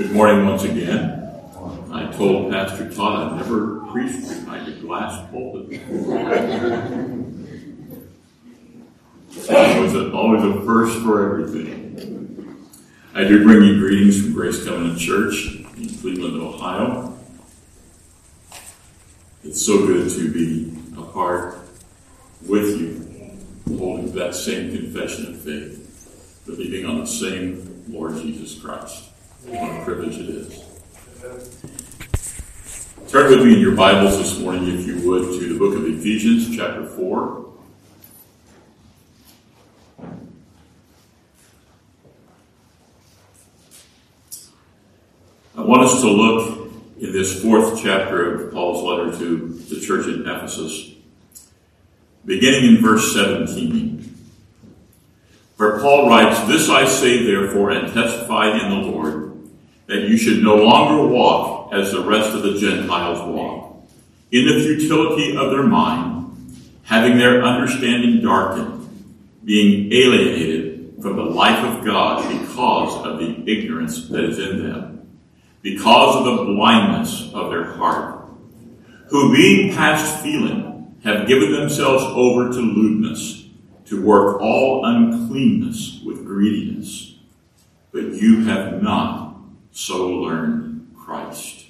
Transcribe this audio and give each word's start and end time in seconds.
Good 0.00 0.12
morning 0.12 0.46
once 0.46 0.64
again. 0.64 1.30
I 1.92 2.10
told 2.12 2.50
Pastor 2.50 2.90
Todd 2.90 3.34
I'd 3.34 3.36
never 3.36 3.80
preached 3.80 4.22
behind 4.22 4.66
a 4.66 4.80
glass 4.80 5.30
pulpit. 5.30 5.78
always, 9.50 9.94
a, 9.94 10.12
always 10.14 10.42
a 10.42 10.62
first 10.64 11.02
for 11.02 11.42
everything. 11.42 12.66
I 13.14 13.24
do 13.24 13.44
bring 13.44 13.62
you 13.62 13.78
greetings 13.78 14.22
from 14.22 14.32
Grace 14.32 14.64
Covenant 14.64 14.98
Church 14.98 15.56
in 15.76 15.90
Cleveland, 16.00 16.40
Ohio. 16.40 17.14
It's 19.44 19.60
so 19.60 19.86
good 19.86 20.10
to 20.12 20.32
be 20.32 20.78
apart 20.98 21.58
with 22.46 22.80
you, 22.80 23.76
holding 23.76 24.12
that 24.12 24.34
same 24.34 24.74
confession 24.74 25.26
of 25.26 25.42
faith, 25.42 26.42
believing 26.46 26.86
on 26.86 27.00
the 27.00 27.06
same 27.06 27.84
Lord 27.86 28.16
Jesus 28.16 28.58
Christ. 28.58 29.09
What 29.46 29.80
a 29.80 29.84
privilege 29.84 30.18
it 30.18 30.28
is. 30.28 30.64
Turn 33.10 33.30
with 33.30 33.46
me 33.46 33.54
in 33.54 33.60
your 33.60 33.74
Bibles 33.74 34.18
this 34.18 34.38
morning, 34.38 34.68
if 34.68 34.86
you 34.86 35.08
would, 35.08 35.40
to 35.40 35.52
the 35.54 35.58
book 35.58 35.74
of 35.76 35.86
Ephesians, 35.86 36.54
chapter 36.54 36.84
4. 36.84 37.46
I 45.56 45.62
want 45.62 45.84
us 45.84 46.02
to 46.02 46.08
look 46.08 46.72
in 47.00 47.12
this 47.12 47.42
fourth 47.42 47.82
chapter 47.82 48.34
of 48.34 48.52
Paul's 48.52 48.84
letter 48.84 49.18
to 49.20 49.48
the 49.48 49.80
church 49.80 50.06
in 50.06 50.28
Ephesus, 50.28 50.92
beginning 52.26 52.76
in 52.76 52.82
verse 52.82 53.14
17, 53.14 54.18
where 55.56 55.80
Paul 55.80 56.10
writes, 56.10 56.46
This 56.46 56.68
I 56.68 56.84
say 56.84 57.24
therefore 57.24 57.70
and 57.70 57.90
testify 57.94 58.50
in 58.50 58.68
the 58.68 58.90
Lord 58.90 59.19
that 59.90 60.08
you 60.08 60.16
should 60.16 60.40
no 60.40 60.54
longer 60.54 61.04
walk 61.04 61.74
as 61.74 61.90
the 61.90 62.00
rest 62.00 62.32
of 62.32 62.44
the 62.44 62.56
Gentiles 62.60 63.18
walk, 63.34 63.84
in 64.30 64.46
the 64.46 64.62
futility 64.62 65.36
of 65.36 65.50
their 65.50 65.64
mind, 65.64 66.56
having 66.84 67.18
their 67.18 67.42
understanding 67.42 68.22
darkened, 68.22 68.88
being 69.44 69.92
alienated 69.92 70.94
from 71.02 71.16
the 71.16 71.24
life 71.24 71.64
of 71.64 71.84
God 71.84 72.22
because 72.30 73.04
of 73.04 73.18
the 73.18 73.42
ignorance 73.50 74.08
that 74.10 74.22
is 74.22 74.38
in 74.38 74.62
them, 74.62 75.10
because 75.60 76.16
of 76.16 76.24
the 76.24 76.44
blindness 76.44 77.28
of 77.34 77.50
their 77.50 77.64
heart, 77.64 78.28
who 79.08 79.34
being 79.34 79.74
past 79.74 80.22
feeling 80.22 80.94
have 81.02 81.26
given 81.26 81.50
themselves 81.50 82.04
over 82.04 82.52
to 82.52 82.60
lewdness, 82.60 83.44
to 83.86 84.00
work 84.00 84.40
all 84.40 84.84
uncleanness 84.84 86.00
with 86.04 86.24
greediness. 86.24 87.16
But 87.90 88.12
you 88.12 88.44
have 88.44 88.80
not 88.80 89.29
so 89.72 90.08
learn 90.08 90.90
Christ. 90.96 91.66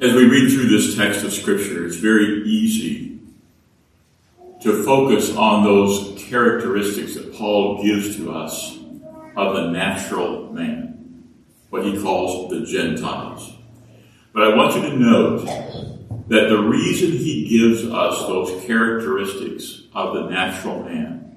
As 0.00 0.14
we 0.14 0.28
read 0.28 0.52
through 0.52 0.68
this 0.68 0.94
text 0.96 1.24
of 1.24 1.32
Scripture, 1.32 1.84
it's 1.84 1.96
very 1.96 2.44
easy 2.44 3.18
to 4.60 4.84
focus 4.84 5.34
on 5.36 5.64
those 5.64 6.22
characteristics 6.24 7.14
that 7.14 7.34
Paul 7.34 7.82
gives 7.82 8.16
to 8.16 8.32
us 8.32 8.78
of 9.36 9.54
the 9.54 9.70
natural 9.70 10.52
man, 10.52 11.24
what 11.70 11.84
he 11.84 12.00
calls 12.00 12.50
the 12.50 12.64
Gentiles. 12.64 13.52
But 14.32 14.44
I 14.44 14.56
want 14.56 14.76
you 14.76 14.82
to 14.82 14.96
note 14.96 15.44
that 16.28 16.48
the 16.48 16.58
reason 16.58 17.12
he 17.12 17.48
gives 17.48 17.84
us 17.84 18.26
those 18.26 18.64
characteristics 18.64 19.82
of 19.94 20.14
the 20.14 20.28
natural 20.28 20.82
man 20.82 21.27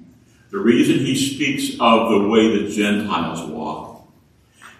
the 0.52 0.58
reason 0.58 0.98
he 0.98 1.16
speaks 1.16 1.80
of 1.80 2.10
the 2.10 2.28
way 2.28 2.62
the 2.62 2.70
Gentiles 2.70 3.48
walk 3.48 4.06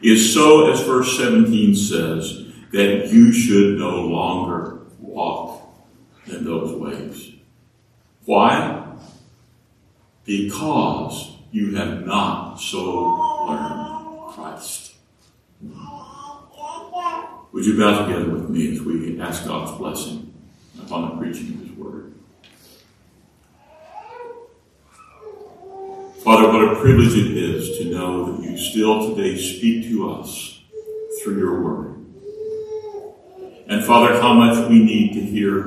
is 0.02 0.34
so, 0.34 0.70
as 0.70 0.82
verse 0.82 1.16
17 1.16 1.74
says, 1.74 2.44
that 2.72 3.08
you 3.08 3.32
should 3.32 3.78
no 3.78 4.02
longer 4.02 4.80
walk 5.00 5.62
in 6.26 6.44
those 6.44 6.78
ways. 6.78 7.32
Why? 8.26 8.86
Because 10.26 11.36
you 11.52 11.74
have 11.76 12.04
not 12.04 12.56
so 12.56 13.46
learned 13.48 14.32
Christ. 14.34 14.94
Would 17.52 17.64
you 17.64 17.78
bow 17.78 18.06
together 18.06 18.30
with 18.30 18.50
me 18.50 18.72
as 18.72 18.82
we 18.82 19.20
ask 19.20 19.46
God's 19.46 19.78
blessing 19.78 20.34
upon 20.82 21.10
the 21.10 21.16
preaching 21.16 21.54
of 21.54 21.60
His 21.60 21.70
Word? 21.78 22.01
Father, 26.24 26.46
what 26.48 26.76
a 26.76 26.80
privilege 26.80 27.16
it 27.16 27.36
is 27.36 27.78
to 27.78 27.86
know 27.86 28.36
that 28.36 28.44
you 28.44 28.56
still 28.56 29.12
today 29.12 29.36
speak 29.36 29.88
to 29.88 30.12
us 30.12 30.60
through 31.20 31.38
your 31.38 31.60
word. 31.60 31.96
And 33.66 33.84
Father, 33.84 34.20
how 34.20 34.32
much 34.32 34.68
we 34.68 34.84
need 34.84 35.14
to 35.14 35.20
hear 35.20 35.62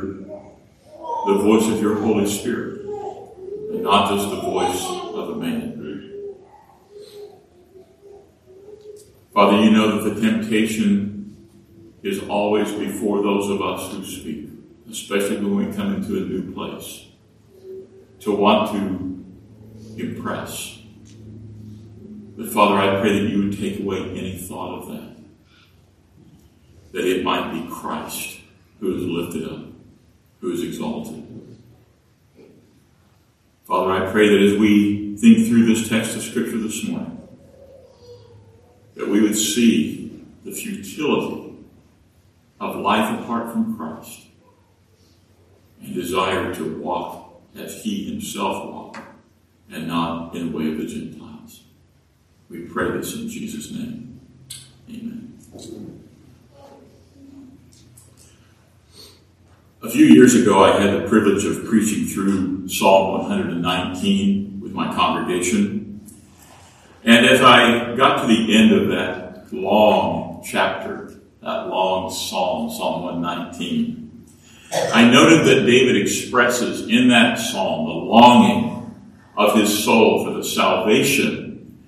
the 1.26 1.40
voice 1.42 1.68
of 1.68 1.82
your 1.82 1.96
Holy 1.96 2.26
Spirit 2.26 2.86
and 2.86 3.84
not 3.84 4.10
just 4.12 4.30
the 4.30 4.42
voice 4.42 4.86
of 4.86 5.32
a 5.32 5.36
man. 5.36 5.76
Father, 9.34 9.58
you 9.58 9.72
know 9.72 10.02
that 10.02 10.16
the 10.16 10.22
temptation 10.22 11.36
is 12.02 12.24
always 12.30 12.72
before 12.72 13.22
those 13.22 13.50
of 13.50 13.62
us 13.62 13.92
who 13.92 14.06
speak, 14.06 14.48
especially 14.90 15.36
when 15.36 15.68
we 15.68 15.76
come 15.76 15.96
into 15.96 16.16
a 16.16 16.22
new 16.22 16.54
place, 16.54 17.08
to 18.22 18.32
want 18.32 18.72
to 18.72 19.15
impress. 19.98 20.80
But 22.38 22.50
Father, 22.50 22.76
I 22.76 23.00
pray 23.00 23.20
that 23.20 23.30
you 23.30 23.44
would 23.44 23.58
take 23.58 23.80
away 23.80 24.00
any 24.12 24.38
thought 24.38 24.82
of 24.82 24.88
that. 24.90 25.16
That 26.92 27.06
it 27.06 27.24
might 27.24 27.52
be 27.52 27.68
Christ 27.70 28.40
who 28.80 28.96
is 28.96 29.04
lifted 29.04 29.50
up, 29.50 29.68
who 30.42 30.52
is 30.52 30.64
exalted. 30.64 31.24
Father, 33.64 33.92
I 33.92 34.12
pray 34.12 34.30
that 34.30 34.54
as 34.54 34.60
we 34.60 35.18
think 35.18 35.48
through 35.48 35.66
this 35.66 35.90
text 35.90 36.16
of 36.16 36.22
Scripture 36.22 36.58
this 36.58 36.88
morning, 36.88 37.28
that 38.96 39.08
we 39.08 39.22
would 39.22 39.38
see 39.38 40.24
the 40.44 40.52
futility 40.52 41.54
of 42.60 42.76
life 42.78 43.20
apart 43.22 43.52
from 43.52 43.76
Christ 43.76 44.22
and 45.82 45.94
desire 45.94 46.54
to 46.56 46.78
walk 46.80 47.42
as 47.56 47.82
He 47.82 48.10
Himself 48.10 48.72
walked 48.72 49.00
and 49.72 49.88
not 49.88 50.36
in 50.36 50.52
the 50.52 50.58
way 50.58 50.72
of 50.72 50.78
the 50.78 50.86
Gentiles. 50.86 51.64
We 52.50 52.62
pray 52.62 52.92
this 52.92 53.16
in 53.16 53.30
Jesus' 53.30 53.72
name. 53.72 54.20
Amen. 54.90 55.40
A 59.82 59.90
few 59.90 60.06
years 60.06 60.36
ago, 60.36 60.64
I 60.64 60.82
had 60.82 61.04
the 61.04 61.08
privilege 61.08 61.46
of 61.46 61.66
preaching 61.66 62.06
through 62.06 62.68
Psalm 62.68 63.20
119 63.22 64.62
with 64.62 64.72
my 64.72 64.94
congregation. 64.94 66.02
And 67.04 67.26
as 67.26 67.42
I 67.42 67.96
got 67.96 68.22
to 68.22 68.28
the 68.28 68.58
end 68.58 68.72
of 68.72 68.88
that 68.90 69.54
long 69.54 70.44
chapter, 70.44 71.14
that 71.42 71.68
long 71.68 72.12
psalm, 72.12 72.72
Psalm 72.72 73.04
119, 73.04 74.26
I 74.94 75.10
noted 75.10 75.46
that 75.46 75.66
David 75.66 75.96
expresses 75.98 76.88
in 76.90 77.10
that 77.10 77.38
psalm 77.38 77.86
the 77.86 77.94
longing 77.94 78.75
of 79.38 79.56
his 79.56 79.84
soul 79.84 80.26
for 80.26 80.32
the 80.32 80.44
salvation 80.44 81.82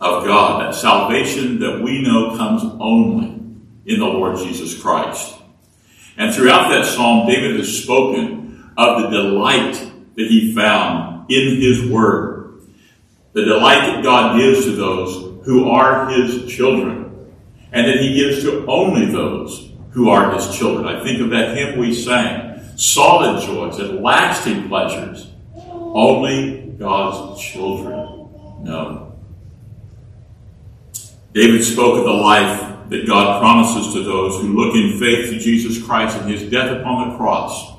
of 0.00 0.24
God, 0.24 0.62
that 0.62 0.74
salvation 0.74 1.58
that 1.60 1.82
we 1.82 2.02
know 2.02 2.36
comes 2.36 2.62
only 2.80 3.28
in 3.86 4.00
the 4.00 4.06
Lord 4.06 4.38
Jesus 4.38 4.80
Christ. 4.80 5.36
And 6.16 6.34
throughout 6.34 6.68
that 6.70 6.86
psalm, 6.86 7.26
David 7.26 7.56
has 7.56 7.82
spoken 7.82 8.72
of 8.76 9.02
the 9.02 9.08
delight 9.08 9.74
that 10.16 10.26
he 10.26 10.54
found 10.54 11.30
in 11.30 11.60
his 11.60 11.88
word, 11.90 12.60
the 13.32 13.44
delight 13.44 13.86
that 13.86 14.02
God 14.02 14.38
gives 14.38 14.64
to 14.64 14.72
those 14.72 15.44
who 15.44 15.70
are 15.70 16.08
his 16.10 16.52
children, 16.52 17.32
and 17.72 17.86
that 17.86 17.98
he 17.98 18.14
gives 18.14 18.42
to 18.42 18.66
only 18.66 19.06
those 19.06 19.72
who 19.92 20.08
are 20.10 20.34
his 20.34 20.56
children. 20.56 20.86
I 20.86 21.02
think 21.02 21.20
of 21.20 21.30
that 21.30 21.56
hymn 21.56 21.78
we 21.78 21.94
sang, 21.94 22.76
solid 22.76 23.44
joys 23.44 23.78
and 23.78 24.02
lasting 24.02 24.68
pleasures. 24.68 25.28
Only 25.54 26.69
God's 26.80 27.38
children 27.42 28.64
know. 28.64 29.14
David 31.34 31.62
spoke 31.62 31.98
of 31.98 32.04
the 32.04 32.10
life 32.10 32.88
that 32.88 33.06
God 33.06 33.38
promises 33.38 33.92
to 33.92 34.02
those 34.02 34.40
who 34.40 34.54
look 34.54 34.74
in 34.74 34.98
faith 34.98 35.28
to 35.28 35.38
Jesus 35.38 35.84
Christ 35.84 36.16
and 36.16 36.30
his 36.30 36.50
death 36.50 36.74
upon 36.74 37.10
the 37.10 37.16
cross 37.18 37.78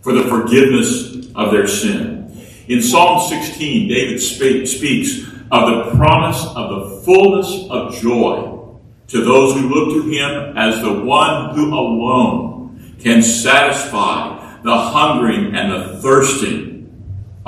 for 0.00 0.14
the 0.14 0.22
forgiveness 0.22 1.28
of 1.34 1.52
their 1.52 1.66
sin. 1.66 2.34
In 2.66 2.82
Psalm 2.82 3.28
16, 3.28 3.88
David 3.88 4.18
speaks 4.18 5.18
of 5.52 5.68
the 5.68 5.96
promise 5.96 6.42
of 6.56 6.70
the 6.70 7.02
fullness 7.02 7.68
of 7.68 7.94
joy 8.00 8.74
to 9.08 9.22
those 9.22 9.60
who 9.60 9.68
look 9.68 10.02
to 10.02 10.08
him 10.08 10.56
as 10.56 10.80
the 10.80 11.04
one 11.04 11.54
who 11.54 11.74
alone 11.74 12.96
can 13.00 13.22
satisfy 13.22 14.58
the 14.62 14.74
hungering 14.74 15.54
and 15.54 15.70
the 15.70 16.00
thirsting 16.00 16.69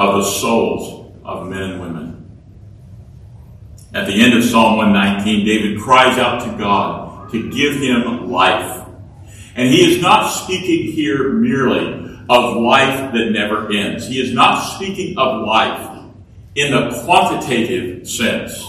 of 0.03 0.23
the 0.23 0.31
souls 0.31 1.13
of 1.25 1.49
men 1.49 1.63
and 1.63 1.81
women. 1.81 2.13
At 3.95 4.07
the 4.07 4.23
end 4.23 4.35
of 4.35 4.45
Psalm 4.45 4.79
119, 4.79 5.45
David 5.45 5.81
cries 5.81 6.19
out 6.19 6.43
to 6.45 6.59
God 6.59 7.31
to 7.31 7.51
give 7.51 7.77
him 7.77 8.31
life. 8.31 8.87
And 9.55 9.69
he 9.69 9.93
is 9.93 10.03
not 10.03 10.29
speaking 10.29 10.93
here 10.93 11.29
merely 11.31 12.03
of 12.29 12.57
life 12.57 13.13
that 13.13 13.31
never 13.33 13.71
ends. 13.71 14.07
He 14.07 14.21
is 14.21 14.33
not 14.33 14.61
speaking 14.61 15.19
of 15.19 15.47
life 15.47 15.91
in 16.55 16.73
the 16.73 17.03
quantitative 17.05 18.09
sense. 18.09 18.65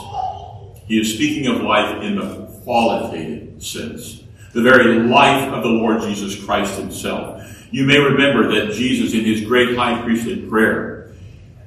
He 0.85 0.99
is 0.99 1.13
speaking 1.13 1.47
of 1.47 1.61
life 1.61 2.03
in 2.03 2.15
the 2.15 2.45
qualitative 2.63 3.63
sense. 3.63 4.23
The 4.53 4.61
very 4.61 4.99
life 4.99 5.51
of 5.53 5.63
the 5.63 5.69
Lord 5.69 6.01
Jesus 6.01 6.41
Christ 6.43 6.77
himself. 6.77 7.41
You 7.71 7.85
may 7.85 7.97
remember 7.97 8.51
that 8.53 8.73
Jesus, 8.73 9.13
in 9.13 9.25
his 9.25 9.41
great 9.41 9.75
high 9.75 10.01
priestly 10.03 10.41
prayer, 10.47 11.02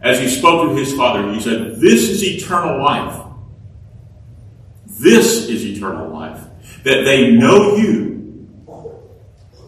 as 0.06 0.20
he 0.20 0.28
spoke 0.28 0.68
to 0.68 0.76
his 0.76 0.94
Father, 0.94 1.32
he 1.32 1.40
said, 1.40 1.80
This 1.80 2.08
is 2.08 2.22
eternal 2.22 2.82
life. 2.82 3.26
This 4.86 5.48
is 5.48 5.64
eternal 5.66 6.10
life. 6.10 6.40
That 6.84 7.02
they 7.02 7.32
know 7.32 7.74
you, 7.74 8.48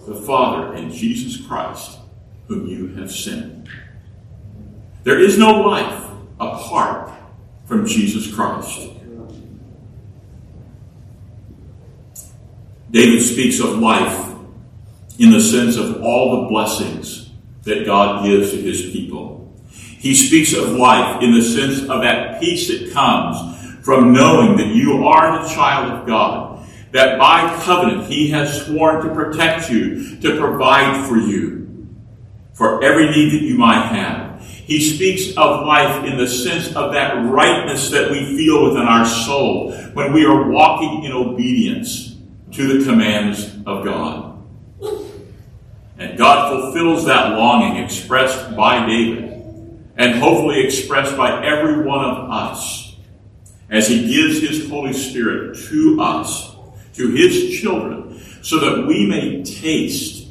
the 0.06 0.14
Father, 0.14 0.74
and 0.74 0.92
Jesus 0.92 1.44
Christ, 1.44 1.98
whom 2.46 2.68
you 2.68 2.94
have 2.94 3.10
sent. 3.10 3.68
There 5.02 5.18
is 5.18 5.36
no 5.38 5.60
life 5.60 6.08
apart 6.38 7.12
from 7.66 7.84
Jesus 7.84 8.32
Christ. 8.32 8.90
David 12.90 13.22
speaks 13.22 13.58
of 13.58 13.78
life 13.78 14.34
in 15.18 15.32
the 15.32 15.40
sense 15.40 15.76
of 15.76 16.00
all 16.02 16.42
the 16.42 16.48
blessings 16.48 17.30
that 17.64 17.84
God 17.84 18.24
gives 18.24 18.52
to 18.52 18.56
his 18.56 18.82
people. 18.92 19.37
He 19.98 20.14
speaks 20.14 20.54
of 20.54 20.70
life 20.70 21.22
in 21.22 21.34
the 21.34 21.42
sense 21.42 21.80
of 21.80 22.02
that 22.02 22.40
peace 22.40 22.68
that 22.68 22.92
comes 22.92 23.56
from 23.84 24.12
knowing 24.12 24.56
that 24.56 24.68
you 24.68 25.06
are 25.06 25.42
the 25.42 25.48
child 25.48 25.92
of 25.92 26.06
God, 26.06 26.64
that 26.92 27.18
by 27.18 27.60
covenant 27.64 28.06
he 28.06 28.30
has 28.30 28.64
sworn 28.64 29.04
to 29.04 29.14
protect 29.14 29.70
you, 29.70 30.16
to 30.20 30.38
provide 30.38 31.06
for 31.08 31.16
you, 31.16 31.88
for 32.52 32.82
every 32.84 33.10
need 33.10 33.32
that 33.32 33.42
you 33.42 33.56
might 33.56 33.86
have. 33.88 34.40
He 34.40 34.80
speaks 34.80 35.36
of 35.36 35.66
life 35.66 36.04
in 36.04 36.16
the 36.16 36.28
sense 36.28 36.68
of 36.76 36.92
that 36.92 37.24
rightness 37.24 37.90
that 37.90 38.10
we 38.10 38.36
feel 38.36 38.68
within 38.68 38.86
our 38.86 39.04
soul 39.06 39.72
when 39.94 40.12
we 40.12 40.24
are 40.26 40.48
walking 40.48 41.04
in 41.04 41.12
obedience 41.12 42.14
to 42.52 42.78
the 42.78 42.84
commands 42.84 43.56
of 43.66 43.84
God. 43.84 44.44
And 45.98 46.16
God 46.16 46.52
fulfills 46.52 47.06
that 47.06 47.32
longing 47.32 47.82
expressed 47.82 48.54
by 48.54 48.86
David 48.86 49.27
and 49.98 50.18
hopefully 50.18 50.60
expressed 50.60 51.16
by 51.16 51.44
every 51.44 51.84
one 51.84 52.04
of 52.04 52.30
us 52.30 52.96
as 53.68 53.88
he 53.88 54.08
gives 54.08 54.40
his 54.40 54.70
Holy 54.70 54.92
Spirit 54.92 55.58
to 55.68 56.00
us, 56.00 56.56
to 56.94 57.10
his 57.10 57.60
children, 57.60 58.22
so 58.40 58.58
that 58.60 58.86
we 58.86 59.06
may 59.06 59.42
taste 59.42 60.28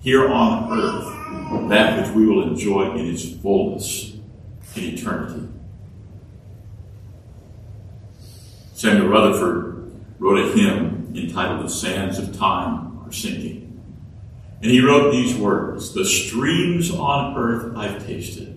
here 0.00 0.28
on 0.28 0.78
earth 0.78 1.14
that 1.68 1.98
which 1.98 2.14
we 2.14 2.26
will 2.26 2.46
enjoy 2.48 2.94
in 2.96 3.06
its 3.06 3.30
fullness 3.36 4.16
in 4.76 4.84
eternity. 4.84 5.48
Samuel 8.74 9.08
Rutherford 9.08 9.92
wrote 10.18 10.44
a 10.44 10.52
hymn 10.52 11.12
entitled 11.14 11.64
The 11.64 11.70
Sands 11.70 12.18
of 12.18 12.36
Time 12.36 12.98
Are 13.06 13.12
Sinking. 13.12 13.80
And 14.60 14.70
he 14.70 14.80
wrote 14.80 15.12
these 15.12 15.34
words 15.36 15.94
The 15.94 16.04
streams 16.04 16.90
on 16.90 17.36
earth 17.36 17.76
I've 17.76 18.04
tasted, 18.04 18.53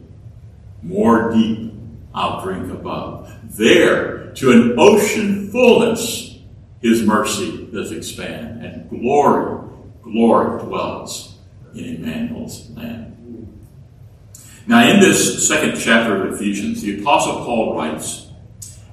more 0.82 1.32
deep 1.32 1.74
I'll 2.18 2.44
drink 2.44 2.72
above. 2.72 3.32
There, 3.58 4.32
to 4.34 4.52
an 4.52 4.76
ocean 4.80 5.52
fullness, 5.52 6.40
his 6.82 7.04
mercy 7.04 7.70
does 7.72 7.92
expand, 7.92 8.66
and 8.66 8.90
glory, 8.90 9.70
glory 10.02 10.64
dwells 10.64 11.38
in 11.76 11.96
Emmanuel's 11.96 12.70
land. 12.72 13.14
Now, 14.66 14.90
in 14.90 15.00
this 15.00 15.48
second 15.48 15.80
chapter 15.80 16.26
of 16.26 16.34
Ephesians, 16.34 16.82
the 16.82 17.00
Apostle 17.00 17.46
Paul 17.46 17.78
writes, 17.78 18.28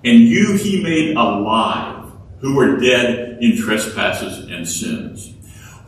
And 0.04 0.20
you 0.20 0.56
he 0.56 0.82
made 0.82 1.16
alive 1.16 2.12
who 2.40 2.56
were 2.56 2.76
dead 2.76 3.38
in 3.40 3.56
trespasses 3.56 4.50
and 4.50 4.68
sins. 4.68 5.32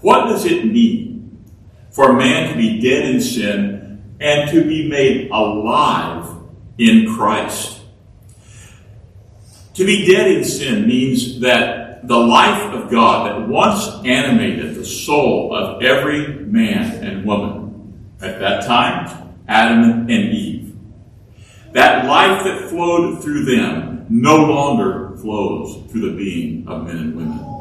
What 0.01 0.25
does 0.25 0.47
it 0.47 0.65
mean 0.65 1.45
for 1.91 2.11
a 2.11 2.15
man 2.15 2.51
to 2.51 2.57
be 2.57 2.81
dead 2.81 3.15
in 3.15 3.21
sin 3.21 3.76
and 4.21 4.51
to 4.51 4.65
be 4.65 4.89
made 4.89 5.31
alive 5.31 6.35
in 6.79 7.15
Christ? 7.15 7.81
To 9.75 9.85
be 9.85 10.07
dead 10.07 10.31
in 10.31 10.45
sin 10.45 10.87
means 10.87 11.41
that 11.41 12.07
the 12.09 12.17
life 12.17 12.73
of 12.73 12.91
God 12.91 13.31
that 13.31 13.49
once 13.49 13.87
animated 14.05 14.75
the 14.75 14.85
soul 14.85 15.55
of 15.55 15.83
every 15.83 16.29
man 16.45 17.05
and 17.05 17.27
woman 17.27 18.17
at 18.21 18.41
that 18.41 18.65
time, 18.65 19.35
Adam 19.49 20.09
and 20.09 20.11
Eve, 20.11 20.77
that 21.73 22.07
life 22.07 22.45
that 22.45 22.71
flowed 22.71 23.23
through 23.23 23.45
them 23.45 24.07
no 24.09 24.37
longer 24.37 25.17
flows 25.19 25.91
through 25.91 26.11
the 26.11 26.17
being 26.17 26.67
of 26.69 26.85
men 26.85 26.97
and 26.97 27.17
women. 27.17 27.57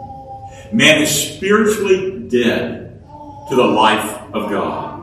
Man 0.72 1.02
is 1.02 1.36
spiritually 1.36 2.28
dead 2.30 3.04
to 3.50 3.56
the 3.56 3.64
life 3.64 4.22
of 4.34 4.50
God. 4.50 4.95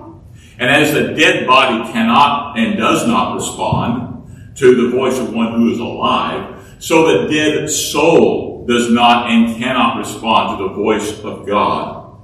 And 0.63 0.71
as 0.71 0.95
a 0.95 1.13
dead 1.13 1.45
body 1.45 1.93
cannot 1.93 2.57
and 2.57 2.79
does 2.79 3.05
not 3.05 3.35
respond 3.35 4.55
to 4.55 4.77
the 4.77 4.97
voice 4.97 5.19
of 5.19 5.35
one 5.35 5.55
who 5.55 5.73
is 5.73 5.81
alive, 5.81 6.57
so 6.79 7.25
the 7.25 7.33
dead 7.33 7.69
soul 7.69 8.65
does 8.65 8.89
not 8.89 9.29
and 9.29 9.57
cannot 9.57 9.99
respond 9.99 10.57
to 10.57 10.69
the 10.69 10.75
voice 10.75 11.19
of 11.25 11.49
God 11.49 12.17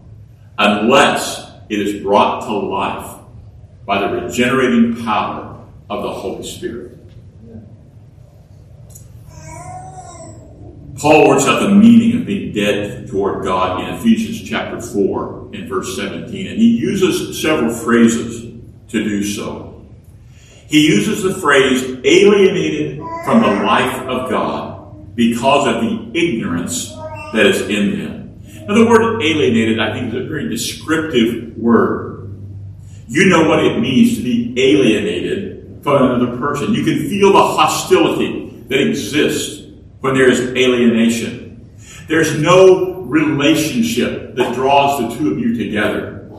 unless 0.56 1.50
it 1.68 1.80
is 1.80 2.00
brought 2.00 2.42
to 2.42 2.52
life 2.52 3.18
by 3.84 4.06
the 4.06 4.20
regenerating 4.20 5.04
power 5.04 5.66
of 5.90 6.04
the 6.04 6.12
Holy 6.12 6.46
Spirit. 6.46 6.87
Paul 10.98 11.28
works 11.28 11.46
out 11.46 11.60
the 11.60 11.74
meaning 11.74 12.20
of 12.20 12.26
being 12.26 12.52
dead 12.52 13.08
toward 13.08 13.44
God 13.44 13.80
in 13.80 13.94
Ephesians 13.94 14.48
chapter 14.48 14.80
4 14.80 15.50
and 15.54 15.68
verse 15.68 15.96
17, 15.96 16.48
and 16.48 16.58
he 16.58 16.76
uses 16.76 17.40
several 17.40 17.72
phrases 17.72 18.42
to 18.88 19.04
do 19.04 19.22
so. 19.22 19.86
He 20.66 20.86
uses 20.86 21.22
the 21.22 21.40
phrase 21.40 21.82
alienated 22.04 22.98
from 23.24 23.42
the 23.42 23.62
life 23.64 23.96
of 24.08 24.28
God 24.28 25.14
because 25.14 25.68
of 25.68 25.82
the 25.82 26.10
ignorance 26.18 26.88
that 27.32 27.46
is 27.46 27.62
in 27.68 27.98
them. 27.98 28.40
Now, 28.66 28.74
the 28.74 28.86
word 28.86 29.22
alienated, 29.22 29.78
I 29.78 29.92
think, 29.92 30.08
is 30.08 30.14
a 30.14 30.28
very 30.28 30.48
descriptive 30.48 31.56
word. 31.56 32.38
You 33.06 33.26
know 33.26 33.48
what 33.48 33.64
it 33.64 33.78
means 33.78 34.16
to 34.16 34.22
be 34.22 34.52
alienated 34.60 35.80
from 35.82 36.02
another 36.02 36.36
person. 36.38 36.74
You 36.74 36.84
can 36.84 37.08
feel 37.08 37.32
the 37.32 37.42
hostility 37.42 38.50
that 38.68 38.80
exists 38.80 39.57
when 40.00 40.14
there 40.14 40.30
is 40.30 40.40
alienation. 40.40 41.70
There's 42.06 42.40
no 42.40 43.02
relationship 43.02 44.34
that 44.36 44.54
draws 44.54 45.00
the 45.00 45.18
two 45.18 45.32
of 45.32 45.38
you 45.38 45.56
together. 45.56 46.30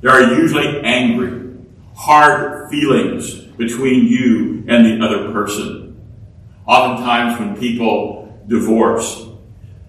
There 0.00 0.10
are 0.10 0.34
usually 0.34 0.80
angry, 0.82 1.56
hard 1.94 2.70
feelings 2.70 3.34
between 3.56 4.06
you 4.06 4.64
and 4.68 4.84
the 4.84 5.04
other 5.04 5.32
person. 5.32 6.00
Oftentimes, 6.66 7.38
when 7.38 7.56
people 7.56 8.42
divorce, 8.46 9.26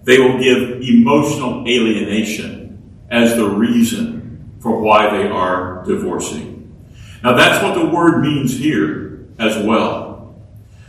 they 0.04 0.18
will 0.18 0.38
give 0.38 0.80
emotional 0.80 1.66
alienation 1.68 2.80
as 3.10 3.36
the 3.36 3.48
reason 3.48 4.54
for 4.60 4.80
why 4.80 5.16
they 5.16 5.28
are 5.28 5.84
divorcing. 5.84 6.56
Now, 7.22 7.34
that's 7.34 7.62
what 7.62 7.74
the 7.74 7.86
word 7.86 8.22
means 8.22 8.56
here 8.56 9.26
as 9.38 9.64
well. 9.64 10.40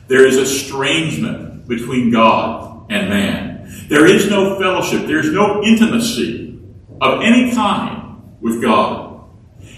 There 0.08 0.26
is 0.26 0.38
estrangement 0.38 1.49
between 1.70 2.12
God 2.12 2.88
and 2.90 3.08
man. 3.08 3.86
There 3.88 4.06
is 4.06 4.30
no 4.30 4.60
fellowship, 4.60 5.08
there 5.08 5.20
is 5.20 5.32
no 5.32 5.64
intimacy 5.64 6.60
of 7.00 7.22
any 7.22 7.54
kind 7.54 8.22
with 8.42 8.62
God. 8.62 9.24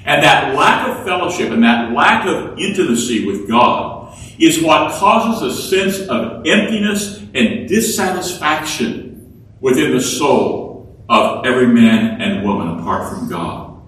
And 0.05 0.23
that 0.23 0.55
lack 0.55 0.87
of 0.87 1.05
fellowship 1.05 1.51
and 1.51 1.63
that 1.63 1.91
lack 1.91 2.25
of 2.25 2.57
intimacy 2.57 3.27
with 3.27 3.47
God 3.47 4.17
is 4.39 4.63
what 4.63 4.91
causes 4.93 5.41
a 5.43 5.61
sense 5.61 6.07
of 6.07 6.47
emptiness 6.47 7.19
and 7.35 7.67
dissatisfaction 7.67 9.45
within 9.59 9.91
the 9.91 10.01
soul 10.01 10.97
of 11.07 11.45
every 11.45 11.67
man 11.67 12.21
and 12.21 12.43
woman 12.43 12.79
apart 12.79 13.09
from 13.09 13.29
God. 13.29 13.81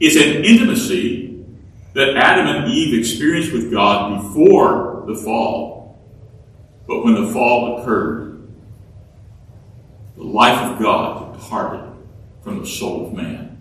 It's 0.00 0.16
an 0.16 0.44
intimacy 0.44 1.44
that 1.94 2.16
Adam 2.16 2.46
and 2.46 2.72
Eve 2.72 2.98
experienced 2.98 3.52
with 3.52 3.70
God 3.70 4.22
before 4.22 5.04
the 5.06 5.16
fall. 5.16 5.77
But 6.88 7.04
when 7.04 7.14
the 7.14 7.32
fall 7.32 7.80
occurred, 7.80 8.48
the 10.16 10.24
life 10.24 10.72
of 10.72 10.82
God 10.82 11.34
departed 11.34 11.92
from 12.42 12.58
the 12.58 12.66
soul 12.66 13.06
of 13.06 13.12
man. 13.12 13.56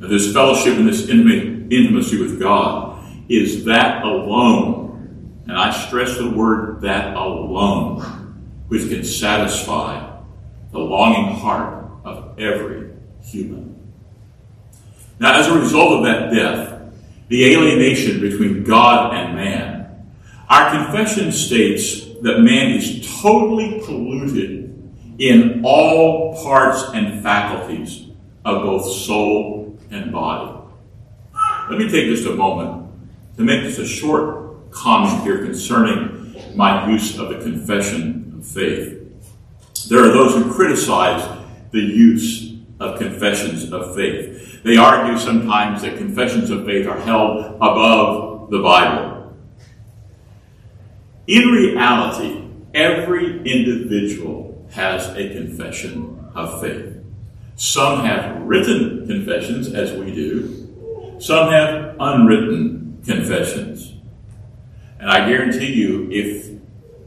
Now, 0.00 0.08
this 0.08 0.32
fellowship 0.32 0.78
and 0.78 0.88
this 0.88 1.08
intimacy 1.08 2.18
with 2.22 2.40
God 2.40 3.04
is 3.28 3.64
that 3.64 4.02
alone 4.02 4.86
and 5.48 5.56
I 5.56 5.70
stress 5.70 6.18
the 6.18 6.28
word 6.28 6.80
that 6.80 7.16
alone, 7.16 8.00
which 8.68 8.88
can 8.88 9.04
satisfy 9.04 10.20
the 10.72 10.78
longing 10.78 11.36
heart 11.36 11.84
of 12.04 12.38
every 12.38 12.90
human. 13.22 13.74
Now, 15.20 15.38
as 15.38 15.46
a 15.46 15.58
result 15.58 15.98
of 15.98 16.04
that 16.04 16.34
death, 16.34 16.92
the 17.28 17.52
alienation 17.52 18.20
between 18.20 18.64
God 18.64 19.14
and 19.14 19.36
man, 19.36 19.75
our 20.48 20.70
confession 20.70 21.32
states 21.32 22.04
that 22.22 22.40
man 22.40 22.72
is 22.72 23.20
totally 23.20 23.80
polluted 23.84 24.72
in 25.18 25.62
all 25.64 26.42
parts 26.42 26.82
and 26.94 27.22
faculties 27.22 28.08
of 28.44 28.62
both 28.62 28.86
soul 28.86 29.78
and 29.90 30.12
body. 30.12 30.52
Let 31.70 31.78
me 31.78 31.90
take 31.90 32.06
just 32.06 32.26
a 32.26 32.34
moment 32.34 32.92
to 33.36 33.42
make 33.42 33.62
just 33.62 33.78
a 33.78 33.86
short 33.86 34.70
comment 34.70 35.22
here 35.24 35.44
concerning 35.44 36.34
my 36.54 36.88
use 36.90 37.18
of 37.18 37.28
the 37.28 37.38
confession 37.38 38.34
of 38.38 38.46
faith. 38.46 38.92
There 39.88 40.04
are 40.04 40.12
those 40.12 40.34
who 40.34 40.52
criticize 40.52 41.22
the 41.72 41.80
use 41.80 42.56
of 42.78 42.98
confessions 42.98 43.72
of 43.72 43.94
faith. 43.94 44.62
They 44.62 44.76
argue 44.76 45.18
sometimes 45.18 45.82
that 45.82 45.96
confessions 45.96 46.50
of 46.50 46.64
faith 46.64 46.86
are 46.86 47.00
held 47.00 47.56
above 47.56 48.50
the 48.50 48.60
Bible. 48.60 49.15
In 51.26 51.48
reality, 51.48 52.44
every 52.72 53.38
individual 53.38 54.64
has 54.70 55.08
a 55.16 55.30
confession 55.30 56.24
of 56.34 56.60
faith. 56.60 56.96
Some 57.56 58.04
have 58.04 58.42
written 58.42 59.06
confessions, 59.08 59.72
as 59.72 59.92
we 59.92 60.14
do. 60.14 61.16
Some 61.18 61.50
have 61.50 61.96
unwritten 61.98 63.02
confessions. 63.04 63.94
And 65.00 65.10
I 65.10 65.28
guarantee 65.28 65.72
you, 65.72 66.08
if 66.12 66.50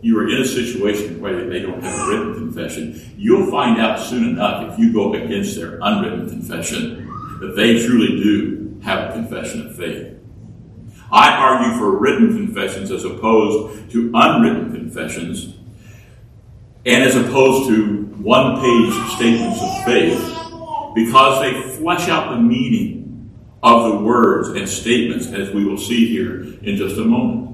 you 0.01 0.19
are 0.19 0.27
in 0.27 0.41
a 0.41 0.45
situation 0.45 1.21
where 1.21 1.49
they 1.49 1.61
don't 1.61 1.81
have 1.81 1.99
a 1.99 2.09
written 2.09 2.33
confession, 2.33 3.13
you'll 3.17 3.49
find 3.49 3.79
out 3.79 3.99
soon 3.99 4.29
enough 4.29 4.73
if 4.73 4.79
you 4.79 4.91
go 4.91 5.13
against 5.13 5.55
their 5.55 5.79
unwritten 5.81 6.29
confession 6.29 7.07
that 7.39 7.55
they 7.55 7.85
truly 7.85 8.21
do 8.21 8.81
have 8.83 9.09
a 9.09 9.13
confession 9.13 9.67
of 9.67 9.77
faith. 9.77 10.18
I 11.11 11.31
argue 11.31 11.77
for 11.77 11.97
written 11.97 12.35
confessions 12.35 12.91
as 12.91 13.03
opposed 13.03 13.91
to 13.91 14.11
unwritten 14.13 14.71
confessions, 14.71 15.55
and 16.85 17.03
as 17.03 17.15
opposed 17.15 17.69
to 17.69 18.03
one 18.19 18.61
page 18.61 19.15
statements 19.15 19.61
of 19.61 19.83
faith, 19.85 20.19
because 20.93 21.41
they 21.41 21.77
flesh 21.77 22.09
out 22.09 22.31
the 22.31 22.41
meaning 22.41 23.31
of 23.63 23.91
the 23.91 23.97
words 23.99 24.49
and 24.49 24.67
statements 24.67 25.27
as 25.27 25.51
we 25.53 25.65
will 25.65 25.77
see 25.77 26.07
here 26.07 26.41
in 26.61 26.75
just 26.75 26.97
a 26.97 27.03
moment. 27.03 27.49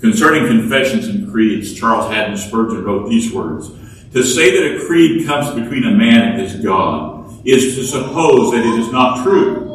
Concerning 0.00 0.46
confessions 0.46 1.06
and 1.06 1.30
creeds, 1.30 1.74
Charles 1.74 2.12
Haddon 2.12 2.36
Spurgeon 2.36 2.84
wrote 2.84 3.08
these 3.08 3.32
words 3.32 3.70
To 4.12 4.24
say 4.24 4.50
that 4.50 4.76
a 4.82 4.86
creed 4.86 5.26
comes 5.26 5.54
between 5.54 5.84
a 5.84 5.92
man 5.92 6.32
and 6.32 6.40
his 6.40 6.56
God 6.56 7.40
is 7.44 7.76
to 7.76 7.84
suppose 7.84 8.52
that 8.52 8.60
it 8.60 8.80
is 8.80 8.90
not 8.90 9.22
true. 9.22 9.71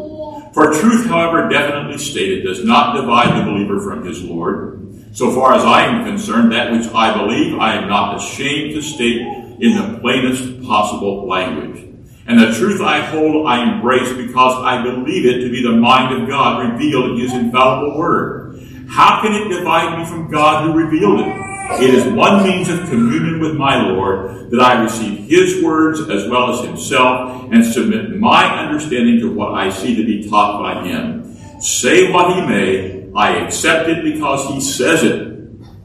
For 0.58 0.74
truth, 0.74 1.06
however 1.06 1.48
definitely 1.50 2.00
stated, 2.00 2.44
does 2.44 2.66
not 2.66 2.96
divide 2.96 3.40
the 3.40 3.46
believer 3.46 3.80
from 3.80 4.04
his 4.04 4.24
Lord. 4.24 5.06
So 5.12 5.32
far 5.32 5.54
as 5.54 5.64
I 5.64 5.86
am 5.86 6.04
concerned, 6.04 6.52
that 6.52 6.72
which 6.72 6.88
I 6.96 7.16
believe 7.16 7.60
I 7.60 7.76
am 7.76 7.88
not 7.88 8.18
ashamed 8.18 8.74
to 8.74 8.82
state 8.82 9.22
in 9.22 9.78
the 9.78 10.00
plainest 10.00 10.64
possible 10.64 11.28
language. 11.28 11.86
And 12.26 12.40
the 12.40 12.58
truth 12.58 12.82
I 12.82 13.02
hold 13.02 13.46
I 13.46 13.72
embrace 13.72 14.12
because 14.14 14.64
I 14.64 14.82
believe 14.82 15.28
it 15.28 15.44
to 15.44 15.52
be 15.52 15.62
the 15.62 15.74
mind 15.74 16.20
of 16.20 16.28
God 16.28 16.74
revealed 16.74 17.12
in 17.12 17.20
His 17.20 17.34
infallible 17.34 17.96
Word. 17.96 18.60
How 18.90 19.22
can 19.22 19.34
it 19.34 19.56
divide 19.56 20.00
me 20.00 20.06
from 20.06 20.32
God 20.32 20.66
who 20.66 20.74
revealed 20.74 21.20
it? 21.20 21.47
It 21.70 21.94
is 21.94 22.12
one 22.14 22.44
means 22.44 22.70
of 22.70 22.80
communion 22.90 23.40
with 23.40 23.56
my 23.56 23.90
Lord 23.90 24.50
that 24.50 24.60
I 24.60 24.82
receive 24.82 25.30
His 25.30 25.64
words 25.64 26.00
as 26.10 26.28
well 26.28 26.52
as 26.52 26.66
Himself 26.66 27.52
and 27.52 27.64
submit 27.64 28.18
my 28.18 28.46
understanding 28.66 29.20
to 29.20 29.32
what 29.32 29.54
I 29.54 29.70
see 29.70 29.96
to 29.96 30.06
be 30.06 30.28
taught 30.28 30.62
by 30.64 30.88
Him. 30.88 31.36
Say 31.62 32.12
what 32.12 32.34
He 32.36 32.42
may, 32.48 33.10
I 33.16 33.38
accept 33.46 33.90
it 33.90 34.04
because 34.04 34.48
He 34.48 34.62
says 34.62 35.04
it, 35.04 35.28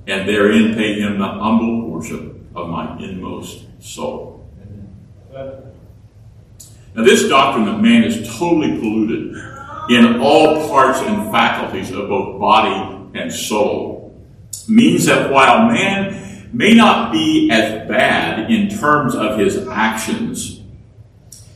and 0.07 0.29
therein 0.29 0.75
pay 0.75 1.01
Him 1.01 1.19
the 1.19 1.27
humble 1.27 1.91
worship 1.91 2.37
of 2.55 2.69
my 2.69 2.97
inmost 2.99 3.65
soul. 3.83 4.49
Now, 6.95 7.05
this 7.05 7.29
doctrine 7.29 7.69
of 7.69 7.81
man 7.81 8.05
is 8.05 8.39
totally 8.39 8.79
polluted 8.79 9.37
in 9.91 10.21
all 10.21 10.69
parts 10.69 11.01
and 11.01 11.31
faculties 11.33 11.91
of 11.91 12.09
both 12.09 12.41
body 12.41 13.11
and 13.19 13.33
soul 13.33 13.92
means 14.69 15.07
that 15.07 15.31
while 15.31 15.69
man 15.69 16.49
may 16.53 16.75
not 16.75 17.13
be 17.13 17.51
as 17.51 17.89
bad 17.89 18.51
in 18.51 18.69
terms 18.69 19.15
of 19.15 19.39
his 19.39 19.67
actions, 19.69 20.61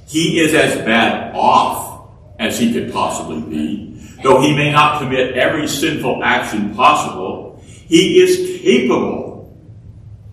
he 0.07 0.41
is 0.41 0.55
as 0.55 0.77
bad 0.85 1.35
off 1.35 2.11
as 2.39 2.59
he 2.59 2.73
could 2.73 2.93
possibly 2.93 3.41
be. 3.43 4.17
Though 4.23 4.41
he 4.41 4.55
may 4.55 4.73
not 4.73 5.01
commit 5.01 5.35
every 5.35 5.69
sinful 5.69 6.23
action 6.25 6.75
possible, 6.75 7.63
he 7.65 8.21
is 8.21 8.61
capable 8.63 9.57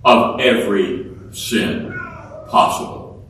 of 0.06 0.40
every 0.40 1.12
sin 1.32 1.92
possible. 2.48 3.28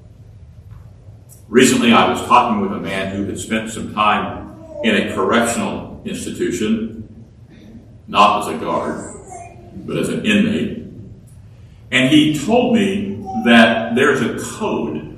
Recently, 1.47 1.91
I 1.91 2.09
was 2.09 2.25
talking 2.27 2.61
with 2.61 2.71
a 2.71 2.79
man 2.79 3.15
who 3.15 3.25
had 3.25 3.37
spent 3.37 3.69
some 3.69 3.93
time 3.93 4.55
in 4.83 4.95
a 4.95 5.13
correctional 5.13 6.01
institution, 6.05 7.25
not 8.07 8.41
as 8.41 8.55
a 8.55 8.57
guard, 8.57 9.12
but 9.75 9.97
as 9.97 10.09
an 10.09 10.25
inmate. 10.25 10.83
And 11.91 12.09
he 12.09 12.37
told 12.37 12.75
me 12.75 13.23
that 13.45 13.95
there's 13.95 14.21
a 14.21 14.43
code 14.57 15.13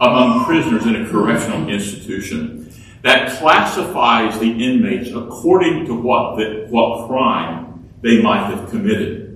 among 0.00 0.44
prisoners 0.44 0.86
in 0.86 0.96
a 0.96 1.08
correctional 1.08 1.68
institution 1.68 2.72
that 3.02 3.38
classifies 3.38 4.38
the 4.38 4.50
inmates 4.50 5.10
according 5.10 5.86
to 5.86 5.94
what, 5.94 6.36
the, 6.36 6.66
what 6.68 7.06
crime 7.06 7.88
they 8.02 8.20
might 8.20 8.54
have 8.54 8.68
committed. 8.70 9.26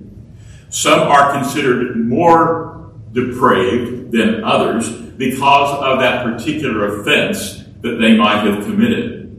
Some 0.68 1.00
are 1.00 1.32
considered 1.32 1.96
more 1.96 2.92
depraved 3.12 4.12
than 4.12 4.42
others 4.44 4.90
because 4.90 5.78
of 5.82 6.00
that 6.00 6.24
particular 6.24 7.00
offense 7.00 7.64
that 7.80 7.98
they 8.00 8.16
might 8.16 8.44
have 8.44 8.64
committed. 8.64 9.30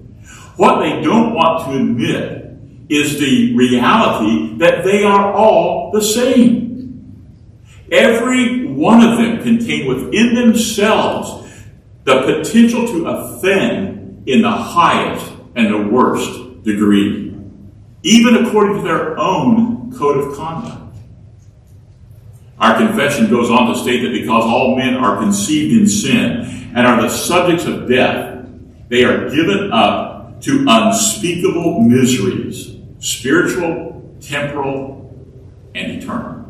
What 0.56 0.80
they 0.80 1.02
don't 1.02 1.34
want 1.34 1.66
to 1.66 1.76
admit 1.76 2.45
is 2.90 3.20
the 3.20 3.56
reality 3.56 4.58
that 4.58 4.84
they 4.84 5.04
are 5.04 5.34
all 5.34 5.92
the 5.92 6.02
same. 6.02 6.66
Every 7.92 8.68
one 8.68 9.02
of 9.02 9.18
them 9.18 9.42
contain 9.42 9.88
within 9.88 10.36
themselves 10.36 11.52
the 12.04 12.22
potential 12.22 12.88
to 12.88 13.08
offend 13.08 14.28
in 14.28 14.42
the 14.42 14.52
highest 14.52 15.32
and 15.56 15.74
the 15.74 15.88
worst 15.88 16.64
degree, 16.64 17.36
even 18.04 18.46
according 18.46 18.78
to 18.78 18.82
their 18.82 19.18
own 19.18 19.92
code 19.98 20.18
of 20.18 20.38
conduct. 20.38 20.82
Our 22.60 22.78
confession 22.78 23.30
goes 23.30 23.50
on 23.50 23.74
to 23.74 23.80
state 23.80 24.02
that 24.02 24.12
because 24.12 24.44
all 24.44 24.76
men 24.76 24.96
are 24.96 25.18
conceived 25.18 25.74
in 25.74 25.88
sin 25.88 26.72
and 26.76 26.88
are 26.88 27.02
the 27.02 27.10
subjects 27.10 27.66
of 27.66 27.90
death, 27.90 28.48
they 28.88 29.04
are 29.04 29.30
given 29.30 29.72
up 29.72 30.42
to 30.42 30.66
unspeakable 30.68 31.82
miseries, 31.82 32.75
spiritual, 33.06 34.18
temporal, 34.20 35.14
and 35.76 35.92
eternal. 35.92 36.44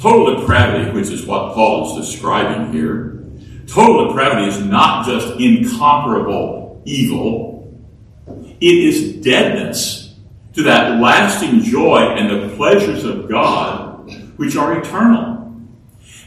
Total 0.00 0.40
depravity, 0.40 0.92
which 0.92 1.08
is 1.08 1.26
what 1.26 1.54
Paul 1.54 1.98
is 1.98 2.06
describing 2.06 2.72
here, 2.72 3.24
total 3.66 4.08
depravity 4.08 4.46
is 4.46 4.64
not 4.64 5.06
just 5.06 5.40
incomparable 5.40 6.80
evil, 6.84 7.76
it 8.60 8.74
is 8.74 9.16
deadness 9.24 10.14
to 10.54 10.62
that 10.62 11.00
lasting 11.00 11.62
joy 11.62 11.98
and 11.98 12.30
the 12.30 12.54
pleasures 12.56 13.04
of 13.04 13.28
God 13.28 14.08
which 14.36 14.54
are 14.54 14.78
eternal. 14.78 15.52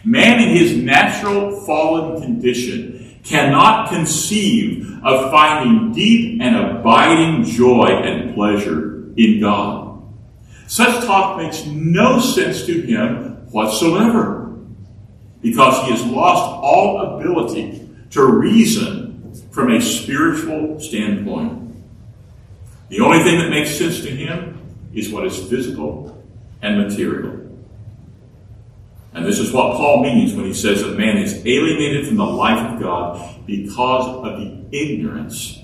Man 0.03 0.41
in 0.41 0.50
his 0.50 0.75
natural 0.75 1.62
fallen 1.62 2.22
condition 2.22 2.91
cannot 3.24 3.90
conceive 3.90 5.00
of 5.04 5.32
finding 5.32 5.94
deep 5.94 6.42
and 6.42 6.56
abiding 6.56 7.44
joy 7.44 7.86
and 7.88 8.34
pleasure 8.34 9.12
in 9.16 9.40
God. 9.40 10.04
Such 10.68 11.06
talk 11.06 11.38
makes 11.38 11.66
no 11.66 12.20
sense 12.20 12.66
to 12.66 12.82
him 12.82 13.48
whatsoever 13.51 14.58
because 15.42 15.84
he 15.86 15.92
has 15.92 16.06
lost 16.06 16.62
all 16.63 17.18
ability 17.18 17.90
to 18.12 18.24
reason 18.24 19.34
from 19.51 19.72
a 19.72 19.82
spiritual 19.82 20.80
standpoint. 20.80 21.75
The 22.90 23.01
only 23.01 23.24
thing 23.24 23.40
that 23.40 23.50
makes 23.50 23.78
sense 23.78 24.01
to 24.01 24.10
him 24.10 24.60
is 24.94 25.10
what 25.10 25.25
is 25.25 25.38
physical 25.50 26.24
and 26.62 26.78
material. 26.78 27.41
And 29.13 29.25
this 29.25 29.39
is 29.39 29.51
what 29.51 29.75
Paul 29.75 30.03
means 30.03 30.34
when 30.34 30.46
he 30.46 30.53
says 30.53 30.82
that 30.82 30.98
man 30.98 31.18
is 31.18 31.46
alienated 31.46 32.08
from 32.08 32.18
the 32.18 32.25
life 32.25 32.74
of 32.74 32.80
God 32.80 33.46
because 33.46 34.08
of 34.08 34.39
the 34.39 34.65
ignorance 34.72 35.60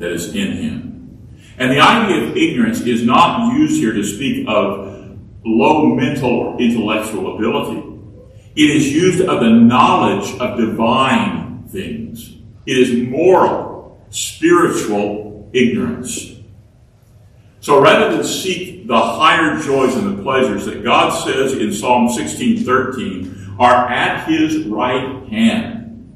that 0.00 0.10
is 0.10 0.34
in 0.34 0.52
him. 0.52 1.28
And 1.58 1.70
the 1.70 1.80
idea 1.80 2.28
of 2.28 2.36
ignorance 2.36 2.80
is 2.80 3.04
not 3.04 3.52
used 3.54 3.76
here 3.76 3.92
to 3.92 4.04
speak 4.04 4.46
of 4.48 5.16
low 5.44 5.94
mental 5.94 6.30
or 6.30 6.60
intellectual 6.60 7.36
ability. 7.36 7.84
It 8.56 8.70
is 8.70 8.92
used 8.92 9.20
of 9.20 9.40
the 9.40 9.50
knowledge 9.50 10.38
of 10.40 10.58
divine 10.58 11.68
things. 11.68 12.34
It 12.66 12.78
is 12.78 13.08
moral, 13.08 14.06
spiritual 14.10 15.50
ignorance. 15.52 16.37
So 17.68 17.82
rather 17.82 18.16
than 18.16 18.24
seek 18.24 18.86
the 18.86 18.98
higher 18.98 19.60
joys 19.60 19.94
and 19.94 20.16
the 20.16 20.22
pleasures 20.22 20.64
that 20.64 20.82
God 20.82 21.10
says 21.10 21.52
in 21.52 21.70
Psalm 21.70 22.08
16:13 22.08 23.56
are 23.58 23.86
at 23.90 24.26
his 24.26 24.64
right 24.64 25.28
hand. 25.28 26.14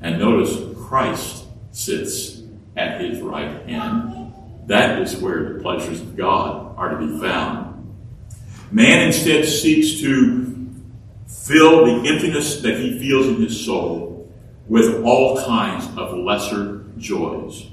And 0.00 0.20
notice 0.20 0.56
Christ 0.86 1.46
sits 1.72 2.42
at 2.76 3.00
his 3.00 3.20
right 3.22 3.66
hand. 3.66 4.32
That 4.68 5.02
is 5.02 5.16
where 5.16 5.54
the 5.54 5.60
pleasures 5.60 6.00
of 6.00 6.16
God 6.16 6.76
are 6.76 6.96
to 6.96 7.04
be 7.04 7.18
found. 7.18 7.84
Man 8.70 9.08
instead 9.08 9.46
seeks 9.46 10.00
to 10.00 10.68
fill 11.26 11.86
the 11.86 12.08
emptiness 12.08 12.60
that 12.60 12.78
he 12.78 13.00
feels 13.00 13.26
in 13.26 13.42
his 13.42 13.64
soul 13.64 14.32
with 14.68 15.02
all 15.02 15.44
kinds 15.44 15.88
of 15.96 16.16
lesser 16.16 16.84
joys. 16.98 17.66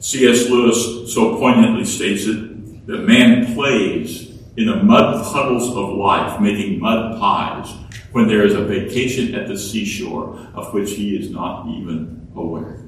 C.S. 0.00 0.48
Lewis 0.48 1.12
so 1.12 1.36
poignantly 1.36 1.84
states 1.84 2.24
it 2.24 2.86
that 2.86 3.06
man 3.06 3.54
plays 3.54 4.30
in 4.56 4.66
the 4.66 4.82
mud 4.82 5.22
puddles 5.26 5.68
of 5.76 5.96
life, 5.96 6.40
making 6.40 6.80
mud 6.80 7.20
pies, 7.20 7.70
when 8.12 8.26
there 8.26 8.42
is 8.42 8.54
a 8.54 8.64
vacation 8.64 9.34
at 9.34 9.46
the 9.46 9.58
seashore 9.58 10.38
of 10.54 10.72
which 10.72 10.92
he 10.92 11.16
is 11.16 11.30
not 11.30 11.68
even 11.68 12.28
aware. 12.34 12.82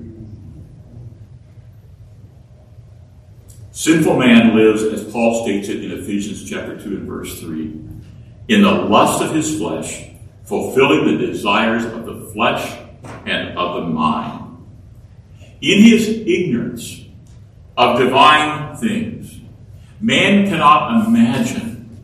Sinful 3.72 4.18
man 4.18 4.56
lives, 4.56 4.82
as 4.82 5.04
Paul 5.12 5.44
states 5.44 5.68
it 5.68 5.84
in 5.84 5.92
Ephesians 5.92 6.48
chapter 6.48 6.80
2 6.80 6.88
and 6.96 7.06
verse 7.06 7.40
3, 7.40 7.78
in 8.48 8.62
the 8.62 8.70
lust 8.70 9.22
of 9.22 9.34
his 9.34 9.58
flesh, 9.58 10.08
fulfilling 10.44 11.06
the 11.06 11.26
desires 11.26 11.84
of 11.84 12.06
the 12.06 12.30
flesh 12.32 12.78
and 13.26 13.56
of 13.56 13.82
the 13.82 13.88
mind. 13.88 14.38
In 15.60 15.82
his 15.82 16.08
ignorance 16.08 17.01
of 17.76 17.98
divine 17.98 18.76
things, 18.76 19.40
man 20.00 20.48
cannot 20.48 21.06
imagine 21.06 22.00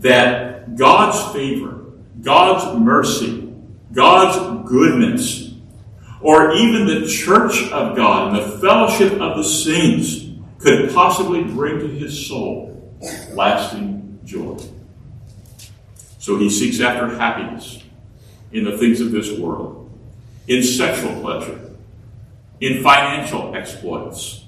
that 0.00 0.76
God's 0.76 1.32
favor, 1.34 1.84
God's 2.20 2.78
mercy, 2.78 3.54
God's 3.92 4.68
goodness, 4.68 5.54
or 6.20 6.52
even 6.52 6.86
the 6.86 7.06
church 7.06 7.70
of 7.70 7.96
God 7.96 8.28
and 8.28 8.36
the 8.36 8.58
fellowship 8.58 9.12
of 9.20 9.36
the 9.36 9.44
saints 9.44 10.24
could 10.58 10.92
possibly 10.92 11.44
bring 11.44 11.78
to 11.78 11.88
his 11.88 12.26
soul 12.26 12.94
lasting 13.32 14.18
joy. 14.24 14.58
So 16.18 16.38
he 16.38 16.50
seeks 16.50 16.80
after 16.80 17.16
happiness 17.16 17.82
in 18.50 18.64
the 18.64 18.76
things 18.76 19.00
of 19.00 19.12
this 19.12 19.38
world, 19.38 19.90
in 20.48 20.62
sexual 20.62 21.20
pleasure, 21.20 21.70
in 22.60 22.82
financial 22.82 23.54
exploits, 23.54 24.45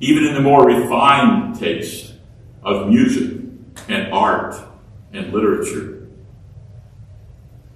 even 0.00 0.24
in 0.24 0.34
the 0.34 0.40
more 0.40 0.66
refined 0.66 1.58
taste 1.58 2.14
of 2.62 2.88
music 2.88 3.38
and 3.88 4.12
art 4.12 4.54
and 5.12 5.32
literature. 5.32 6.06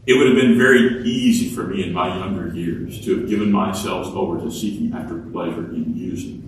It 0.05 0.15
would 0.15 0.27
have 0.27 0.37
been 0.37 0.59
very 0.59 1.05
easy 1.05 1.55
for 1.55 1.65
me 1.65 1.85
in 1.85 1.93
my 1.93 2.17
younger 2.19 2.55
years 2.55 3.05
to 3.05 3.21
have 3.21 3.29
given 3.29 3.53
myself 3.53 4.09
over 4.15 4.41
to 4.41 4.51
seeking 4.51 4.93
after 4.93 5.19
pleasure 5.19 5.71
in 5.73 5.95
music 5.95 6.41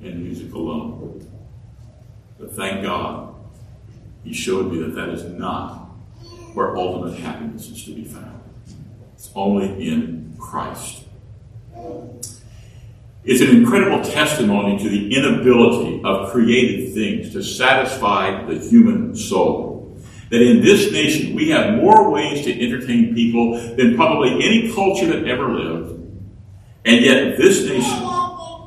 and 0.00 0.22
music 0.22 0.52
alone. 0.54 1.28
But 2.38 2.52
thank 2.52 2.82
God, 2.82 3.34
He 4.22 4.32
showed 4.32 4.70
me 4.70 4.78
that 4.78 4.94
that 4.94 5.08
is 5.08 5.24
not 5.24 5.90
where 6.54 6.76
ultimate 6.76 7.18
happiness 7.18 7.68
is 7.70 7.84
to 7.84 7.94
be 7.94 8.04
found. 8.04 8.40
It's 9.14 9.30
only 9.34 9.88
in 9.88 10.36
Christ. 10.38 11.04
It's 13.24 13.40
an 13.40 13.50
incredible 13.50 14.02
testimony 14.02 14.78
to 14.82 14.88
the 14.88 15.14
inability 15.14 16.02
of 16.04 16.32
created 16.32 16.92
things 16.92 17.32
to 17.32 17.42
satisfy 17.42 18.44
the 18.46 18.58
human 18.58 19.14
soul. 19.14 19.96
That 20.30 20.42
in 20.42 20.60
this 20.60 20.90
nation 20.90 21.36
we 21.36 21.50
have 21.50 21.74
more 21.74 22.10
ways 22.10 22.44
to 22.44 22.52
entertain 22.52 23.14
people 23.14 23.52
than 23.76 23.94
probably 23.94 24.32
any 24.34 24.72
culture 24.74 25.06
that 25.06 25.28
ever 25.28 25.48
lived. 25.48 26.00
And 26.84 27.04
yet 27.04 27.36
this 27.36 27.64
nation 27.64 28.08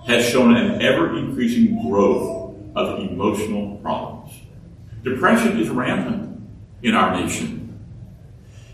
has 0.08 0.26
shown 0.30 0.56
an 0.56 0.82
ever 0.82 1.18
increasing 1.18 1.89
growth 1.89 2.56
of 2.76 3.00
emotional 3.00 3.78
problems. 3.78 4.39
Depression 5.04 5.60
is 5.60 5.70
rampant 5.70 6.41
in 6.82 6.96
our 6.96 7.20
nation. 7.20 7.78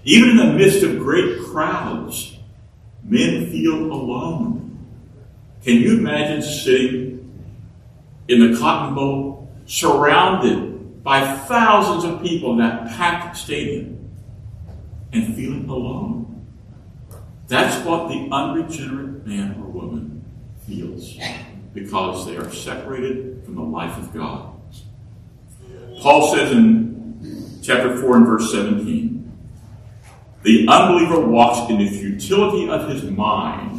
Even 0.04 0.32
in 0.32 0.38
the 0.38 0.54
midst 0.54 0.84
of 0.84 1.00
great 1.00 1.40
crowds, 1.46 2.38
men 3.04 3.50
feel 3.50 3.92
alone. 3.92 4.61
Can 5.64 5.76
you 5.76 5.98
imagine 5.98 6.42
sitting 6.42 7.44
in 8.28 8.52
the 8.52 8.58
Cotton 8.58 8.96
Bowl 8.96 9.50
surrounded 9.66 11.04
by 11.04 11.38
thousands 11.38 12.04
of 12.04 12.22
people 12.22 12.54
in 12.54 12.58
that 12.60 12.88
packed 12.90 13.38
stadium 13.38 14.10
and 15.14 15.36
feeling 15.36 15.70
alone? 15.70 16.48
That's 17.48 17.86
what 17.86 18.08
the 18.08 18.28
unregenerate 18.32 19.28
man 19.28 19.56
or 19.60 19.66
woman 19.66 20.24
feels 20.66 21.18
because 21.74 22.26
they 22.26 22.38
are 22.38 22.52
separated 22.52 23.44
from 23.46 23.56
the 23.56 23.62
life 23.62 23.98
of 23.98 24.14
God. 24.14 24.56
Paul 26.00 26.34
says 26.36 26.52
in 26.52 27.60
chapter 27.62 28.02
4 28.02 28.18
and 28.18 28.26
verse 28.26 28.52
17 28.52 29.22
the 30.44 30.68
unbeliever 30.68 31.20
walks 31.20 31.70
in 31.70 31.78
the 31.78 31.88
futility 31.88 32.68
of 32.68 32.90
his 32.90 33.04
mind, 33.04 33.71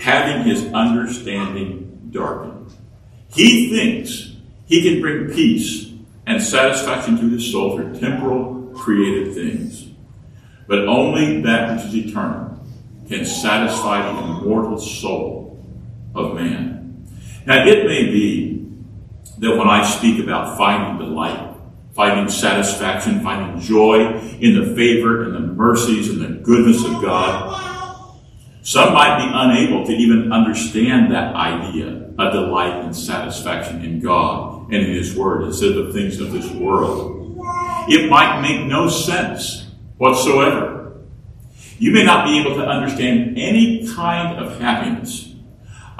having 0.00 0.44
his 0.44 0.64
understanding 0.72 2.08
darkened. 2.10 2.72
He 3.34 3.70
thinks 3.70 4.32
he 4.66 4.82
can 4.82 5.00
bring 5.00 5.34
peace 5.34 5.92
and 6.26 6.42
satisfaction 6.42 7.18
to 7.18 7.28
his 7.28 7.50
soul 7.50 7.76
through 7.76 7.98
temporal 7.98 8.72
created 8.74 9.34
things. 9.34 9.88
But 10.66 10.86
only 10.86 11.42
that 11.42 11.76
which 11.76 11.86
is 11.86 11.94
eternal 11.94 12.64
can 13.08 13.26
satisfy 13.26 14.02
the 14.02 14.18
immortal 14.20 14.78
soul 14.78 15.64
of 16.14 16.34
man. 16.34 17.06
Now, 17.46 17.66
it 17.66 17.86
may 17.86 18.06
be 18.06 18.66
that 19.38 19.56
when 19.56 19.68
I 19.68 19.84
speak 19.84 20.22
about 20.22 20.56
finding 20.56 21.04
delight, 21.04 21.56
finding 21.92 22.28
satisfaction, 22.28 23.22
finding 23.22 23.60
joy 23.60 24.18
in 24.40 24.54
the 24.58 24.74
favor 24.76 25.24
and 25.24 25.34
the 25.34 25.40
mercies 25.40 26.08
and 26.08 26.20
the 26.20 26.40
goodness 26.42 26.84
of 26.84 27.02
God, 27.02 27.69
some 28.62 28.92
might 28.92 29.18
be 29.18 29.30
unable 29.32 29.86
to 29.86 29.92
even 29.92 30.32
understand 30.32 31.12
that 31.12 31.34
idea 31.34 32.10
of 32.18 32.32
delight 32.32 32.84
and 32.84 32.94
satisfaction 32.94 33.84
in 33.84 34.00
God 34.00 34.64
and 34.72 34.86
in 34.86 34.94
His 34.94 35.16
Word 35.16 35.44
instead 35.44 35.76
of 35.76 35.92
things 35.92 36.20
of 36.20 36.32
this 36.32 36.50
world. 36.50 37.38
It 37.88 38.10
might 38.10 38.42
make 38.42 38.66
no 38.66 38.88
sense 38.88 39.70
whatsoever. 39.96 41.00
You 41.78 41.92
may 41.92 42.04
not 42.04 42.26
be 42.26 42.38
able 42.38 42.54
to 42.56 42.66
understand 42.66 43.38
any 43.38 43.88
kind 43.94 44.38
of 44.38 44.60
happiness 44.60 45.30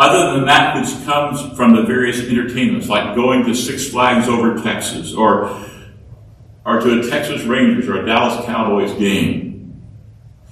other 0.00 0.32
than 0.34 0.46
that 0.46 0.74
which 0.76 1.04
comes 1.04 1.42
from 1.56 1.76
the 1.76 1.82
various 1.82 2.20
entertainments, 2.20 2.88
like 2.88 3.14
going 3.14 3.44
to 3.44 3.54
Six 3.54 3.90
Flags 3.90 4.28
over 4.28 4.60
Texas, 4.62 5.14
or, 5.14 5.54
or 6.64 6.80
to 6.80 7.00
a 7.00 7.10
Texas 7.10 7.42
Rangers 7.42 7.86
or 7.86 8.02
a 8.02 8.06
Dallas 8.06 8.44
Cowboys 8.46 8.92
game. 8.94 9.49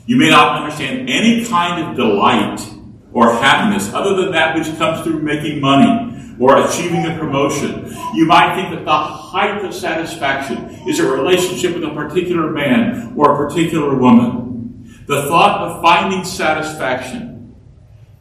You 0.09 0.17
may 0.17 0.31
not 0.31 0.63
understand 0.63 1.11
any 1.11 1.45
kind 1.45 1.87
of 1.87 1.95
delight 1.95 2.67
or 3.13 3.31
happiness 3.31 3.93
other 3.93 4.17
than 4.17 4.33
that 4.33 4.57
which 4.57 4.67
comes 4.79 5.05
through 5.05 5.21
making 5.21 5.61
money 5.61 6.35
or 6.41 6.67
achieving 6.67 7.05
a 7.05 7.19
promotion. 7.19 7.95
You 8.15 8.25
might 8.25 8.55
think 8.55 8.75
that 8.75 8.87
the 8.87 8.97
height 8.97 9.63
of 9.63 9.75
satisfaction 9.75 10.89
is 10.89 10.99
a 10.99 11.07
relationship 11.07 11.75
with 11.75 11.85
a 11.85 11.91
particular 11.91 12.51
man 12.51 13.13
or 13.19 13.35
a 13.35 13.47
particular 13.49 13.99
woman. 13.99 15.05
The 15.07 15.25
thought 15.29 15.61
of 15.61 15.83
finding 15.83 16.25
satisfaction 16.25 17.55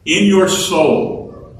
in 0.04 0.26
your 0.26 0.46
soul 0.46 1.56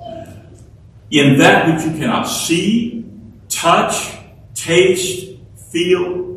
in 1.11 1.39
that 1.39 1.75
which 1.75 1.87
you 1.87 1.99
cannot 1.99 2.25
see, 2.25 3.07
touch, 3.49 4.15
taste, 4.55 5.39
feel, 5.73 6.28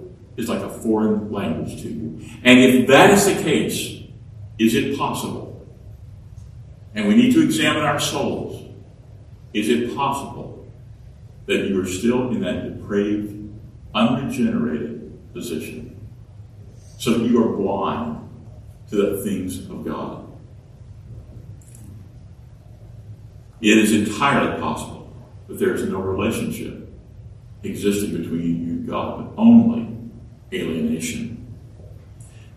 is 0.41 0.49
like 0.49 0.61
a 0.61 0.69
foreign 0.69 1.31
language 1.31 1.81
to 1.81 1.89
you. 1.89 2.29
And 2.43 2.59
if 2.59 2.87
that 2.87 3.11
is 3.11 3.25
the 3.25 3.41
case, 3.41 4.03
is 4.57 4.75
it 4.75 4.97
possible? 4.97 5.65
And 6.93 7.07
we 7.07 7.15
need 7.15 7.33
to 7.33 7.41
examine 7.41 7.83
our 7.83 7.99
souls. 7.99 8.69
Is 9.53 9.69
it 9.69 9.95
possible 9.95 10.67
that 11.45 11.67
you 11.67 11.81
are 11.81 11.85
still 11.85 12.29
in 12.29 12.41
that 12.41 12.63
depraved, 12.63 13.49
unregenerated 13.93 15.33
position? 15.33 16.07
So 16.97 17.17
you 17.17 17.43
are 17.43 17.55
blind 17.55 18.29
to 18.89 18.95
the 18.95 19.23
things 19.23 19.59
of 19.69 19.85
God. 19.85 20.27
It 23.61 23.77
is 23.77 23.93
entirely 23.93 24.59
possible 24.59 25.13
that 25.47 25.59
there 25.59 25.73
is 25.73 25.87
no 25.87 25.99
relationship 25.99 26.89
existing 27.63 28.17
between 28.17 28.65
you 28.65 28.73
and 28.73 28.87
God, 28.87 29.35
but 29.35 29.41
only 29.41 29.90
alienation. 30.53 31.37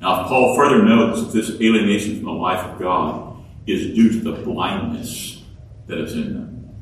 Now, 0.00 0.24
Paul 0.28 0.57
further 0.57 0.83
notes 0.83 1.22
that 1.22 1.33
this 1.33 1.50
alienation 1.61 2.16
from 2.16 2.26
the 2.26 2.33
life 2.33 2.64
of 2.64 2.78
God 2.78 3.42
is 3.66 3.94
due 3.94 4.11
to 4.12 4.20
the 4.20 4.42
blindness 4.42 5.42
that 5.87 5.98
is 5.98 6.14
in 6.14 6.35
them. 6.35 6.74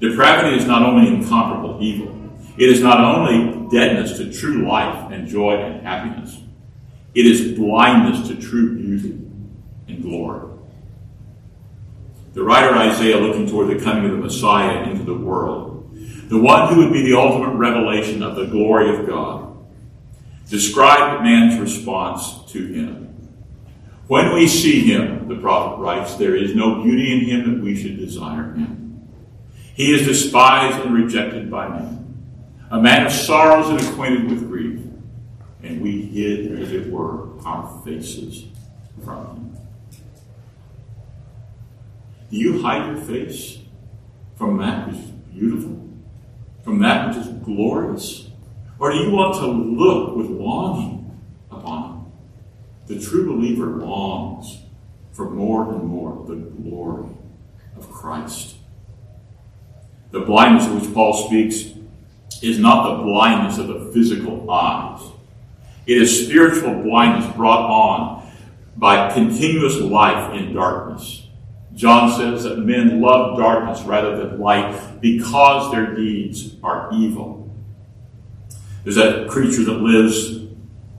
Depravity 0.00 0.56
is 0.56 0.66
not 0.66 0.82
only 0.82 1.08
incomparable 1.08 1.78
evil, 1.82 2.16
it 2.56 2.68
is 2.68 2.80
not 2.80 3.00
only 3.00 3.68
deadness 3.70 4.16
to 4.18 4.32
true 4.32 4.66
life 4.66 5.10
and 5.12 5.26
joy 5.26 5.56
and 5.56 5.82
happiness, 5.82 6.40
it 7.14 7.26
is 7.26 7.58
blindness 7.58 8.28
to 8.28 8.36
true 8.36 8.76
beauty 8.76 9.18
and 9.88 10.02
glory. 10.02 10.48
The 12.34 12.44
writer 12.44 12.74
Isaiah, 12.74 13.18
looking 13.18 13.48
toward 13.48 13.68
the 13.68 13.82
coming 13.82 14.04
of 14.04 14.12
the 14.12 14.18
Messiah 14.18 14.88
into 14.88 15.02
the 15.02 15.16
world, 15.16 15.90
the 16.28 16.38
one 16.38 16.72
who 16.72 16.80
would 16.80 16.92
be 16.92 17.02
the 17.02 17.18
ultimate 17.18 17.56
revelation 17.56 18.22
of 18.22 18.36
the 18.36 18.46
glory 18.46 18.96
of 18.96 19.06
God, 19.08 19.49
described 20.50 21.22
man's 21.22 21.58
response 21.58 22.44
to 22.52 22.66
him. 22.66 23.06
When 24.08 24.34
we 24.34 24.48
see 24.48 24.80
him, 24.80 25.28
the 25.28 25.36
prophet 25.36 25.80
writes, 25.80 26.16
there 26.16 26.34
is 26.34 26.56
no 26.56 26.82
beauty 26.82 27.12
in 27.12 27.20
him 27.20 27.54
that 27.54 27.62
we 27.62 27.80
should 27.80 27.96
desire 27.96 28.52
him. 28.54 29.08
He 29.74 29.92
is 29.92 30.06
despised 30.06 30.84
and 30.84 30.92
rejected 30.92 31.48
by 31.50 31.68
men, 31.68 32.18
a 32.72 32.82
man 32.82 33.06
of 33.06 33.12
sorrows 33.12 33.68
and 33.68 33.80
acquainted 33.80 34.28
with 34.28 34.48
grief, 34.48 34.80
and 35.62 35.80
we 35.80 36.02
hid, 36.02 36.60
as 36.60 36.72
it 36.72 36.90
were, 36.90 37.38
our 37.44 37.82
faces 37.84 38.46
from 39.04 39.26
him. 39.26 39.56
Do 42.30 42.36
you 42.36 42.60
hide 42.62 42.86
your 42.88 43.04
face 43.04 43.58
from 44.36 44.58
that 44.58 44.88
which 44.88 44.96
is 44.96 45.10
beautiful, 45.32 45.88
from 46.64 46.80
that 46.80 47.08
which 47.08 47.18
is 47.18 47.28
glorious? 47.44 48.29
Or 48.80 48.90
do 48.90 48.98
you 48.98 49.10
want 49.10 49.34
to 49.36 49.46
look 49.46 50.16
with 50.16 50.30
longing 50.30 51.20
upon 51.50 51.84
him? 51.84 52.12
The 52.86 52.98
true 52.98 53.36
believer 53.36 53.66
longs 53.66 54.62
for 55.12 55.28
more 55.28 55.70
and 55.74 55.84
more 55.84 56.18
of 56.18 56.26
the 56.26 56.36
glory 56.36 57.10
of 57.76 57.90
Christ. 57.90 58.56
The 60.12 60.20
blindness 60.20 60.66
of 60.66 60.80
which 60.80 60.94
Paul 60.94 61.28
speaks 61.28 61.74
is 62.42 62.58
not 62.58 62.96
the 62.96 63.02
blindness 63.02 63.58
of 63.58 63.68
the 63.68 63.92
physical 63.92 64.50
eyes. 64.50 65.02
It 65.86 66.00
is 66.00 66.26
spiritual 66.26 66.82
blindness 66.82 67.30
brought 67.36 67.70
on 67.70 68.32
by 68.76 69.12
continuous 69.12 69.76
life 69.76 70.34
in 70.34 70.54
darkness. 70.54 71.26
John 71.74 72.18
says 72.18 72.44
that 72.44 72.58
men 72.58 73.02
love 73.02 73.38
darkness 73.38 73.82
rather 73.82 74.16
than 74.16 74.40
light 74.40 75.00
because 75.00 75.70
their 75.70 75.94
deeds 75.94 76.56
are 76.62 76.90
evil. 76.94 77.39
There's 78.84 78.96
that 78.96 79.28
creature 79.28 79.64
that 79.64 79.80
lives 79.80 80.46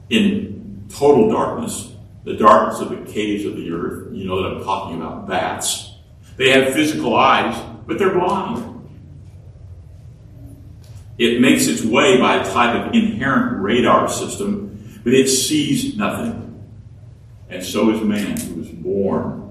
in 0.10 0.86
total 0.90 1.32
darkness, 1.32 1.94
the 2.24 2.36
darkness 2.36 2.82
of 2.82 2.90
the 2.90 3.12
caves 3.12 3.46
of 3.46 3.56
the 3.56 3.72
earth. 3.72 4.14
You 4.14 4.28
know 4.28 4.44
that 4.44 4.58
I'm 4.58 4.64
talking 4.64 4.98
about 4.98 5.28
bats. 5.28 5.96
They 6.38 6.50
have 6.52 6.74
physical 6.74 7.16
eyes, 7.16 7.60
but 7.88 7.98
they're 7.98 8.14
blind. 8.14 8.68
It 11.18 11.42
makes 11.42 11.68
its 11.68 11.84
way 11.84 12.20
by 12.20 12.38
a 12.38 12.52
type 12.52 12.76
of 12.76 12.94
inherent 12.94 13.62
radar 13.62 14.10
system, 14.10 15.00
but 15.04 15.14
it 15.14 15.28
sees 15.28 15.96
nothing. 15.96 16.64
And 17.50 17.64
so 17.64 17.92
is 17.92 18.02
man 18.02 18.38
who 18.38 18.62
is 18.62 18.70
born 18.70 19.42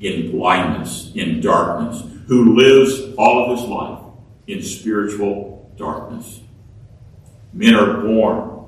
in 0.00 0.30
blindness, 0.30 1.10
in 1.14 1.40
darkness, 1.40 2.02
who 2.26 2.54
lives 2.54 3.14
all 3.18 3.44
of 3.50 3.58
his 3.58 3.68
life 3.68 4.02
in 4.46 4.62
spiritual 4.62 5.72
darkness. 5.76 6.40
Men 7.52 7.74
are 7.74 8.00
born 8.02 8.66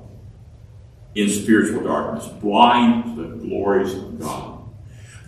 in 1.15 1.29
spiritual 1.29 1.83
darkness, 1.83 2.27
blind 2.41 3.05
to 3.05 3.23
the 3.23 3.37
glories 3.37 3.95
of 3.95 4.21
God, 4.21 4.63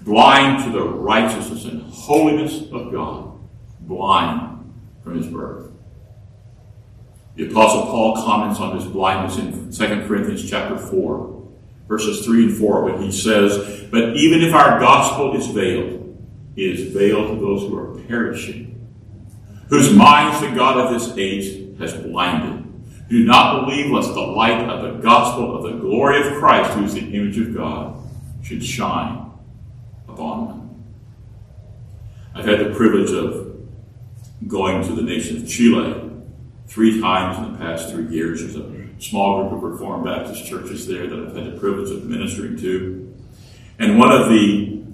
blind 0.00 0.64
to 0.64 0.70
the 0.70 0.84
righteousness 0.84 1.64
and 1.64 1.82
holiness 1.82 2.62
of 2.70 2.92
God, 2.92 3.38
blind 3.80 4.72
from 5.02 5.16
his 5.16 5.26
birth. 5.26 5.70
The 7.36 7.50
Apostle 7.50 7.86
Paul 7.86 8.16
comments 8.16 8.60
on 8.60 8.76
this 8.76 8.86
blindness 8.86 9.38
in 9.38 9.72
2 9.72 10.06
Corinthians 10.06 10.48
chapter 10.48 10.76
4, 10.76 11.48
verses 11.88 12.24
3 12.24 12.46
and 12.46 12.56
4, 12.56 12.84
when 12.84 13.02
he 13.02 13.10
says, 13.10 13.84
But 13.90 14.16
even 14.16 14.42
if 14.42 14.54
our 14.54 14.78
gospel 14.78 15.36
is 15.36 15.46
veiled, 15.46 16.00
it 16.56 16.78
is 16.78 16.92
veiled 16.92 17.28
to 17.28 17.40
those 17.40 17.62
who 17.62 17.78
are 17.78 17.98
perishing, 18.02 18.86
whose 19.68 19.92
minds 19.94 20.40
the 20.40 20.50
God 20.54 20.76
of 20.76 20.92
this 20.92 21.16
age 21.16 21.78
has 21.78 21.94
blinded. 21.94 22.59
Do 23.10 23.24
not 23.24 23.66
believe 23.66 23.90
lest 23.90 24.14
the 24.14 24.20
light 24.20 24.68
of 24.70 24.82
the 24.82 25.02
gospel 25.02 25.56
of 25.56 25.64
the 25.64 25.80
glory 25.80 26.24
of 26.24 26.38
Christ, 26.38 26.70
who 26.70 26.84
is 26.84 26.94
the 26.94 27.00
image 27.00 27.38
of 27.38 27.52
God, 27.52 28.00
should 28.40 28.64
shine 28.64 29.32
upon 30.08 30.46
them. 30.46 30.84
I've 32.36 32.44
had 32.44 32.60
the 32.60 32.72
privilege 32.72 33.10
of 33.10 33.66
going 34.46 34.86
to 34.86 34.92
the 34.94 35.02
nation 35.02 35.38
of 35.38 35.48
Chile 35.48 36.08
three 36.68 37.00
times 37.00 37.44
in 37.44 37.52
the 37.52 37.58
past 37.58 37.90
three 37.90 38.06
years. 38.06 38.42
There's 38.42 38.54
a 38.54 39.02
small 39.02 39.48
group 39.48 39.54
of 39.54 39.70
Reformed 39.72 40.04
Baptist 40.04 40.46
churches 40.46 40.86
there 40.86 41.08
that 41.08 41.18
I've 41.18 41.34
had 41.34 41.52
the 41.52 41.58
privilege 41.58 41.90
of 41.90 42.04
ministering 42.04 42.56
to. 42.58 43.12
And 43.80 43.98
one 43.98 44.12
of 44.12 44.28
the 44.28 44.84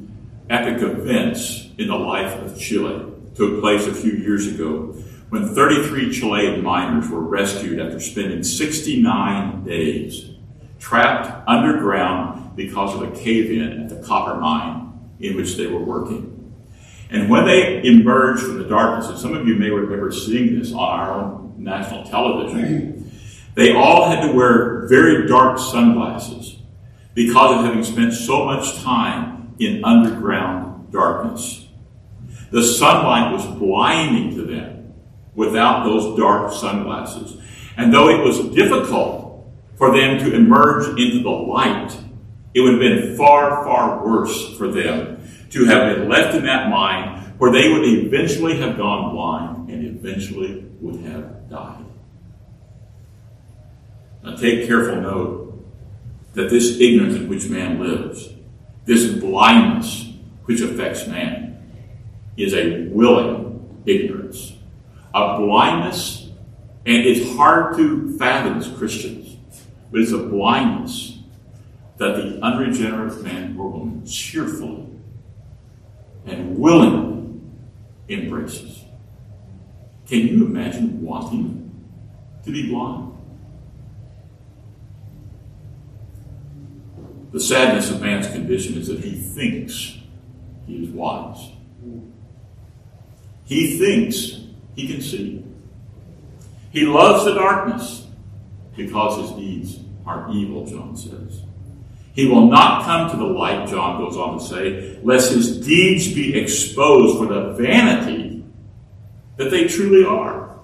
epic 0.49 0.81
events 0.81 1.69
in 1.77 1.89
the 1.89 1.97
life 1.97 2.33
of 2.41 2.59
Chile 2.59 3.13
took 3.35 3.61
place 3.61 3.87
a 3.87 3.93
few 3.93 4.13
years 4.13 4.47
ago 4.47 4.97
when 5.37 5.55
33 5.55 6.13
Chilean 6.13 6.63
miners 6.63 7.11
were 7.11 7.21
rescued 7.21 7.79
after 7.79 8.01
spending 8.01 8.43
69 8.43 9.65
days 9.65 10.31
trapped 10.79 11.47
underground 11.47 12.57
because 12.57 12.95
of 12.95 13.03
a 13.03 13.15
cave 13.15 13.51
in 13.51 13.83
at 13.83 13.89
the 13.91 14.07
copper 14.07 14.41
mine 14.41 14.99
in 15.21 15.37
which 15.37 15.57
they 15.57 15.67
were 15.67 15.83
working. 15.83 16.55
And 17.11 17.29
when 17.29 17.45
they 17.45 17.85
emerged 17.85 18.45
from 18.45 18.59
the 18.59 18.65
darkness, 18.65 19.11
and 19.11 19.19
some 19.19 19.35
of 19.35 19.47
you 19.47 19.57
may 19.57 19.69
remember 19.69 20.11
seeing 20.11 20.59
this 20.59 20.73
on 20.73 20.79
our 20.79 21.13
own 21.13 21.55
national 21.59 22.05
television, 22.05 23.13
they 23.55 23.75
all 23.75 24.09
had 24.09 24.27
to 24.27 24.33
wear 24.33 24.87
very 24.89 25.29
dark 25.29 25.59
sunglasses 25.59 26.57
because 27.13 27.59
of 27.59 27.65
having 27.67 27.85
spent 27.85 28.15
so 28.15 28.47
much 28.47 28.83
time 28.83 29.55
in 29.59 29.85
underground 29.85 30.91
darkness. 30.93 31.69
The 32.51 32.63
sunlight 32.63 33.33
was 33.33 33.45
blinding 33.59 34.35
to 34.37 34.43
them 34.43 34.76
without 35.37 35.85
those 35.85 36.19
dark 36.19 36.53
sunglasses. 36.53 37.41
And 37.77 37.93
though 37.93 38.09
it 38.09 38.25
was 38.25 38.55
difficult 38.55 39.47
for 39.77 39.97
them 39.97 40.19
to 40.19 40.35
emerge 40.35 40.89
into 40.99 41.23
the 41.23 41.31
light, 41.31 41.97
it 42.55 42.61
would 42.61 42.73
have 42.73 42.81
been 42.81 43.17
far, 43.17 43.63
far 43.63 44.05
worse 44.05 44.57
for 44.57 44.69
them 44.69 45.23
to 45.51 45.65
have 45.67 45.95
been 45.95 46.09
left 46.09 46.35
in 46.35 46.45
that 46.47 46.71
mine 46.71 47.35
where 47.39 47.53
they 47.53 47.69
would 47.69 47.85
eventually 47.85 48.59
have 48.59 48.79
gone 48.79 49.15
blind 49.15 49.71
and 49.71 49.85
eventually 49.85 50.65
would 50.81 51.03
have 51.03 51.49
died. 51.51 51.85
Now 54.25 54.37
take 54.37 54.67
careful 54.67 55.01
note 55.03 55.65
that 56.33 56.49
this 56.49 56.81
ignorance 56.81 57.15
in 57.15 57.29
which 57.29 57.49
man 57.49 57.79
lives, 57.79 58.31
this 58.87 59.13
blindness 59.13 60.13
which 60.47 60.61
affects 60.63 61.07
man, 61.07 61.59
is 62.37 62.55
a 62.55 62.89
willing 62.89 63.83
ignorance. 63.85 64.56
A 65.17 65.39
blindness, 65.39 66.29
and 66.85 67.07
it's 67.07 67.35
hard 67.37 67.75
to 67.79 68.19
fathom 68.19 68.59
as 68.59 68.69
Christians, 68.69 69.39
but 69.91 70.03
it's 70.03 70.13
a 70.13 70.19
blindness 70.19 71.21
that 71.97 72.17
the 72.17 72.39
unregenerate 72.45 73.23
man 73.23 73.57
or 73.59 73.71
woman 73.71 74.05
cheerfully 74.05 74.87
and 76.27 76.59
willingly 76.59 77.41
embraces. 78.11 78.85
Can 80.07 80.19
you 80.29 80.45
imagine 80.45 81.01
wanting 81.01 81.71
to 82.45 82.53
be 82.53 82.69
blind? 82.69 83.15
The 87.33 87.41
sadness 87.41 87.91
of 87.91 88.03
man's 88.03 88.27
condition 88.27 88.77
is 88.77 88.89
that 88.89 89.01
he 89.01 89.15
thinks 89.15 89.97
he 90.67 90.85
is 90.85 90.91
wise. 90.91 91.53
He 93.47 93.79
thinks 93.79 94.46
he 94.77 94.87
can 94.87 95.01
see. 95.01 95.45
He 96.71 96.85
loves 96.85 97.25
the 97.25 97.35
darkness 97.35 98.07
because 98.77 99.21
his 99.21 99.31
deeds 99.33 99.81
are 100.07 100.31
evil, 100.31 100.67
John 100.67 100.97
says. 100.97 101.43
He 102.13 102.27
will 102.27 102.47
not 102.49 102.85
come 102.85 103.11
to 103.11 103.17
the 103.17 103.25
light, 103.25 103.69
John 103.69 103.99
goes 103.99 104.17
on 104.17 104.39
to 104.39 104.45
say, 104.45 104.99
lest 105.03 105.33
his 105.33 105.67
deeds 105.67 106.13
be 106.13 106.39
exposed 106.39 107.19
for 107.19 107.27
the 107.27 107.53
vanity 107.55 108.45
that 109.37 109.51
they 109.51 109.67
truly 109.67 110.05
are. 110.05 110.59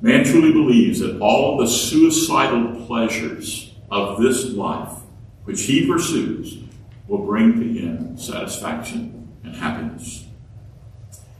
Man 0.00 0.24
truly 0.24 0.52
believes 0.52 1.00
that 1.00 1.18
all 1.20 1.56
the 1.56 1.66
suicidal 1.66 2.84
pleasures 2.86 3.74
of 3.90 4.20
this 4.20 4.50
life, 4.52 4.98
which 5.44 5.62
he 5.62 5.86
pursues, 5.86 6.58
will 7.08 7.24
bring 7.24 7.58
to 7.58 7.80
him 7.80 8.18
satisfaction 8.18 9.32
and 9.42 9.54
happiness. 9.56 10.23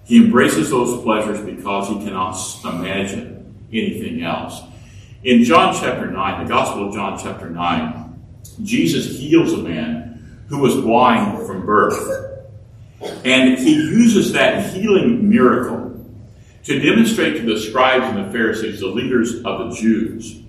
He 0.04 0.24
embraces 0.24 0.70
those 0.70 1.02
pleasures 1.02 1.40
because 1.40 1.88
he 1.88 2.04
cannot 2.04 2.36
imagine 2.64 3.56
anything 3.72 4.22
else. 4.22 4.60
In 5.22 5.42
John 5.44 5.74
chapter 5.74 6.10
9, 6.10 6.44
the 6.44 6.48
Gospel 6.48 6.88
of 6.88 6.94
John 6.94 7.18
chapter 7.18 7.48
9, 7.48 8.22
Jesus 8.62 9.18
heals 9.18 9.54
a 9.54 9.58
man 9.58 10.44
who 10.48 10.58
was 10.58 10.74
blind 10.76 11.46
from 11.46 11.64
birth. 11.64 12.42
And 13.24 13.58
he 13.58 13.74
uses 13.74 14.32
that 14.32 14.72
healing 14.74 15.28
miracle 15.28 15.84
to 16.64 16.78
demonstrate 16.78 17.36
to 17.36 17.42
the 17.42 17.60
scribes 17.60 18.04
and 18.04 18.26
the 18.26 18.32
Pharisees, 18.32 18.80
the 18.80 18.86
leaders 18.86 19.42
of 19.44 19.70
the 19.70 19.76
Jews, 19.76 20.40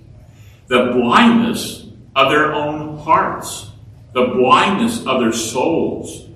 the 0.68 0.92
blindness 0.94 1.88
of 2.16 2.30
their 2.30 2.54
own 2.54 2.98
hearts, 2.98 3.70
the 4.14 4.26
blindness 4.26 5.06
of 5.06 5.20
their 5.20 5.34
souls. 5.34 6.28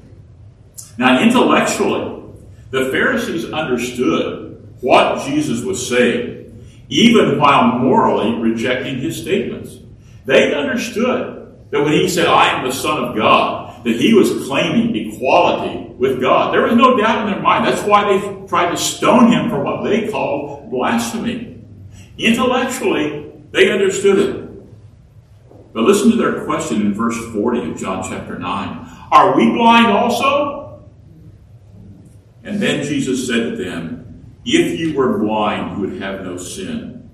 Now, 0.97 1.21
intellectually, 1.21 2.18
the 2.71 2.89
Pharisees 2.91 3.51
understood 3.51 4.67
what 4.81 5.25
Jesus 5.25 5.61
was 5.61 5.87
saying, 5.87 6.65
even 6.89 7.39
while 7.39 7.79
morally 7.79 8.35
rejecting 8.39 8.99
his 8.99 9.19
statements. 9.19 9.77
They 10.25 10.53
understood 10.53 11.57
that 11.71 11.83
when 11.83 11.93
he 11.93 12.07
said, 12.09 12.27
I 12.27 12.57
am 12.57 12.65
the 12.65 12.73
Son 12.73 13.03
of 13.03 13.15
God, 13.15 13.83
that 13.83 13.95
he 13.95 14.13
was 14.13 14.45
claiming 14.47 14.95
equality 14.95 15.93
with 15.93 16.21
God. 16.21 16.53
There 16.53 16.63
was 16.63 16.75
no 16.75 16.97
doubt 16.97 17.25
in 17.25 17.33
their 17.33 17.41
mind. 17.41 17.65
That's 17.65 17.83
why 17.83 18.05
they 18.05 18.47
tried 18.47 18.71
to 18.71 18.77
stone 18.77 19.31
him 19.31 19.49
for 19.49 19.63
what 19.63 19.83
they 19.83 20.09
called 20.09 20.69
blasphemy. 20.69 21.61
Intellectually, 22.17 23.31
they 23.51 23.71
understood 23.71 24.19
it. 24.19 24.49
But 25.73 25.83
listen 25.83 26.11
to 26.11 26.17
their 26.17 26.43
question 26.45 26.81
in 26.81 26.93
verse 26.93 27.17
40 27.33 27.71
of 27.71 27.77
John 27.77 28.03
chapter 28.07 28.37
9. 28.37 29.07
Are 29.11 29.35
we 29.35 29.51
blind 29.51 29.87
also? 29.87 30.58
And 32.49 32.59
then 32.59 32.83
Jesus 32.83 33.27
said 33.27 33.51
to 33.51 33.63
them, 33.63 34.25
If 34.43 34.79
you 34.79 34.95
were 34.95 35.19
blind, 35.19 35.77
you 35.77 35.87
would 35.87 36.01
have 36.01 36.23
no 36.23 36.35
sin. 36.35 37.11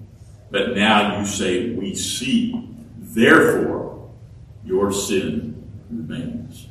But 0.50 0.76
now 0.76 1.20
you 1.20 1.26
say, 1.26 1.72
We 1.72 1.94
see. 1.94 2.70
Therefore, 2.98 4.10
your 4.64 4.94
sin 4.94 5.62
remains. 5.90 6.68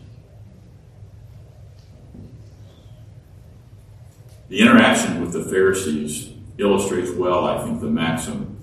The 4.49 4.61
interaction 4.61 5.21
with 5.21 5.35
the 5.35 5.45
Pharisees 5.45 6.33
illustrates 6.57 7.11
well, 7.11 7.45
I 7.47 7.63
think, 7.65 7.83
the 7.83 7.87
maxim 7.87 8.57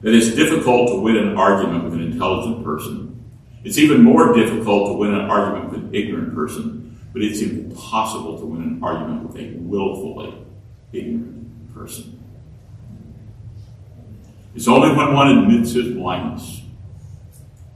that 0.00 0.14
it's 0.14 0.34
difficult 0.34 0.88
to 0.88 1.00
win 1.00 1.16
an 1.16 1.36
argument 1.36 1.84
with 1.84 1.92
an 1.92 2.00
intelligent 2.00 2.64
person. 2.64 3.22
It's 3.64 3.76
even 3.76 4.02
more 4.02 4.34
difficult 4.34 4.88
to 4.88 4.92
win 4.94 5.14
an 5.14 5.30
argument 5.30 5.70
with 5.70 5.80
an 5.80 5.94
ignorant 5.94 6.34
person, 6.34 6.81
but 7.12 7.22
it's 7.22 7.40
impossible 7.40 8.38
to 8.38 8.46
win 8.46 8.62
an 8.62 8.80
argument 8.82 9.26
with 9.26 9.36
a 9.36 9.52
willfully 9.58 10.34
ignorant 10.92 11.74
person. 11.74 12.18
It's 14.54 14.68
only 14.68 14.94
when 14.94 15.14
one 15.14 15.38
admits 15.38 15.72
his 15.72 15.94
blindness 15.94 16.62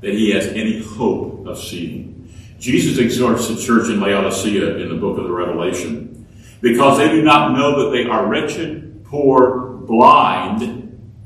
that 0.01 0.13
he 0.13 0.31
has 0.33 0.47
any 0.49 0.83
hope 0.83 1.47
of 1.47 1.59
seeing. 1.59 2.33
Jesus 2.59 2.99
exhorts 2.99 3.49
the 3.49 3.57
church 3.57 3.89
in 3.89 4.01
Laodicea 4.01 4.77
in 4.79 4.89
the 4.89 4.95
book 4.95 5.19
of 5.19 5.25
the 5.25 5.33
Revelation 5.33 6.27
because 6.61 6.99
they 6.99 7.09
do 7.09 7.23
not 7.23 7.53
know 7.53 7.85
that 7.85 7.97
they 7.97 8.09
are 8.09 8.27
wretched, 8.27 9.05
poor, 9.05 9.69
blind, 9.87 10.63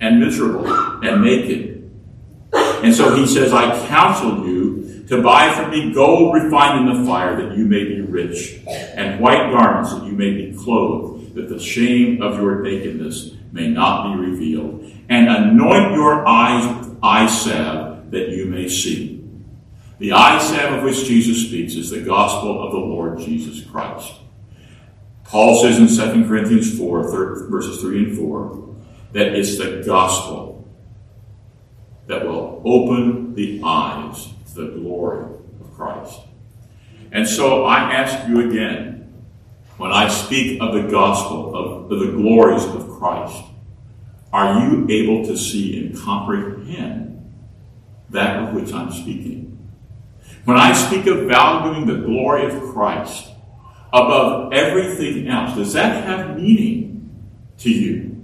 and 0.01 0.21
miserable 0.21 0.67
and 1.05 1.23
naked. 1.23 1.91
And 2.53 2.95
so 2.95 3.15
he 3.15 3.27
says, 3.27 3.53
I 3.53 3.87
counsel 3.89 4.47
you 4.47 4.60
to 5.11 5.21
buy 5.21 5.53
from 5.53 5.73
me 5.73 5.93
gold 5.93 6.33
refined 6.35 6.89
in 6.89 7.03
the 7.03 7.05
fire 7.05 7.35
that 7.35 7.57
you 7.57 7.65
may 7.65 7.83
be 7.83 8.01
rich, 8.01 8.61
and 8.69 9.19
white 9.19 9.51
garments 9.51 9.93
that 9.93 10.05
you 10.05 10.13
may 10.13 10.33
be 10.33 10.57
clothed, 10.57 11.35
that 11.35 11.49
the 11.49 11.59
shame 11.59 12.23
of 12.23 12.37
your 12.37 12.63
nakedness 12.63 13.33
may 13.51 13.67
not 13.67 14.15
be 14.15 14.21
revealed, 14.21 14.89
and 15.09 15.29
anoint 15.29 15.95
your 15.95 16.25
eyes 16.25 16.65
with 16.77 16.97
eye 17.03 17.27
salve 17.27 18.09
that 18.13 18.29
you 18.29 18.47
may 18.47 18.69
see. 18.69 19.29
The 19.99 20.13
eye 20.13 20.39
salve 20.39 20.79
of 20.79 20.85
which 20.85 21.05
Jesus 21.05 21.45
speaks 21.49 21.75
is 21.75 21.91
the 21.91 22.03
gospel 22.03 22.65
of 22.65 22.71
the 22.71 22.79
Lord 22.79 23.19
Jesus 23.19 23.69
Christ. 23.69 24.15
Paul 25.25 25.61
says 25.61 25.77
in 25.77 25.89
2 25.89 26.29
Corinthians 26.29 26.79
4, 26.79 27.49
verses 27.51 27.81
3 27.81 28.05
and 28.05 28.17
4, 28.17 28.77
that 29.13 29.35
it's 29.35 29.59
the 29.59 29.83
gospel 29.85 30.69
that 32.07 32.25
will 32.25 32.63
open 32.65 33.35
the 33.35 33.61
eyes 33.65 34.29
the 34.61 34.79
glory 34.79 35.25
of 35.61 35.75
Christ. 35.75 36.21
And 37.13 37.27
so 37.27 37.65
I 37.65 37.93
ask 37.93 38.29
you 38.29 38.49
again, 38.49 39.25
when 39.77 39.93
I 39.93 40.09
speak 40.09 40.61
of 40.61 40.75
the 40.75 40.83
gospel, 40.83 41.55
of, 41.57 41.89
the 41.89 42.13
glories 42.13 42.65
of 42.65 42.89
Christ, 42.99 43.43
are 44.33 44.61
you 44.61 44.87
able 44.89 45.25
to 45.27 45.37
see 45.37 45.79
and 45.79 45.99
comprehend 45.99 47.33
that 48.11 48.43
of 48.43 48.55
which 48.55 48.73
I'm 48.73 48.93
speaking? 48.93 49.59
When 50.45 50.57
I 50.57 50.73
speak 50.73 51.07
of 51.07 51.27
valuing 51.27 51.87
the 51.87 52.07
glory 52.07 52.47
of 52.47 52.63
Christ, 52.73 53.31
above 53.93 54.53
everything 54.53 55.29
else. 55.29 55.57
Does 55.57 55.73
that 55.73 56.05
have 56.05 56.37
meaning 56.37 57.11
to 57.59 57.71
you? 57.71 58.17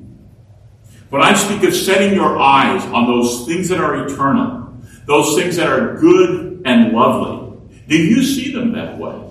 When 1.11 1.23
I 1.23 1.35
speak 1.35 1.63
of 1.63 1.75
setting 1.75 2.15
your 2.15 2.39
eyes 2.39 2.85
on 2.87 3.07
those 3.07 3.47
things 3.47 3.69
that 3.69 3.79
are 3.79 4.07
eternal, 4.07 4.66
those 5.07 5.37
things 5.37 5.57
that 5.57 5.69
are 5.69 5.97
good 5.97 6.63
and 6.65 6.93
lovely, 6.93 7.59
do 7.89 7.97
you 7.97 8.23
see 8.23 8.53
them 8.53 8.73
that 8.73 8.99
way? 8.99 9.23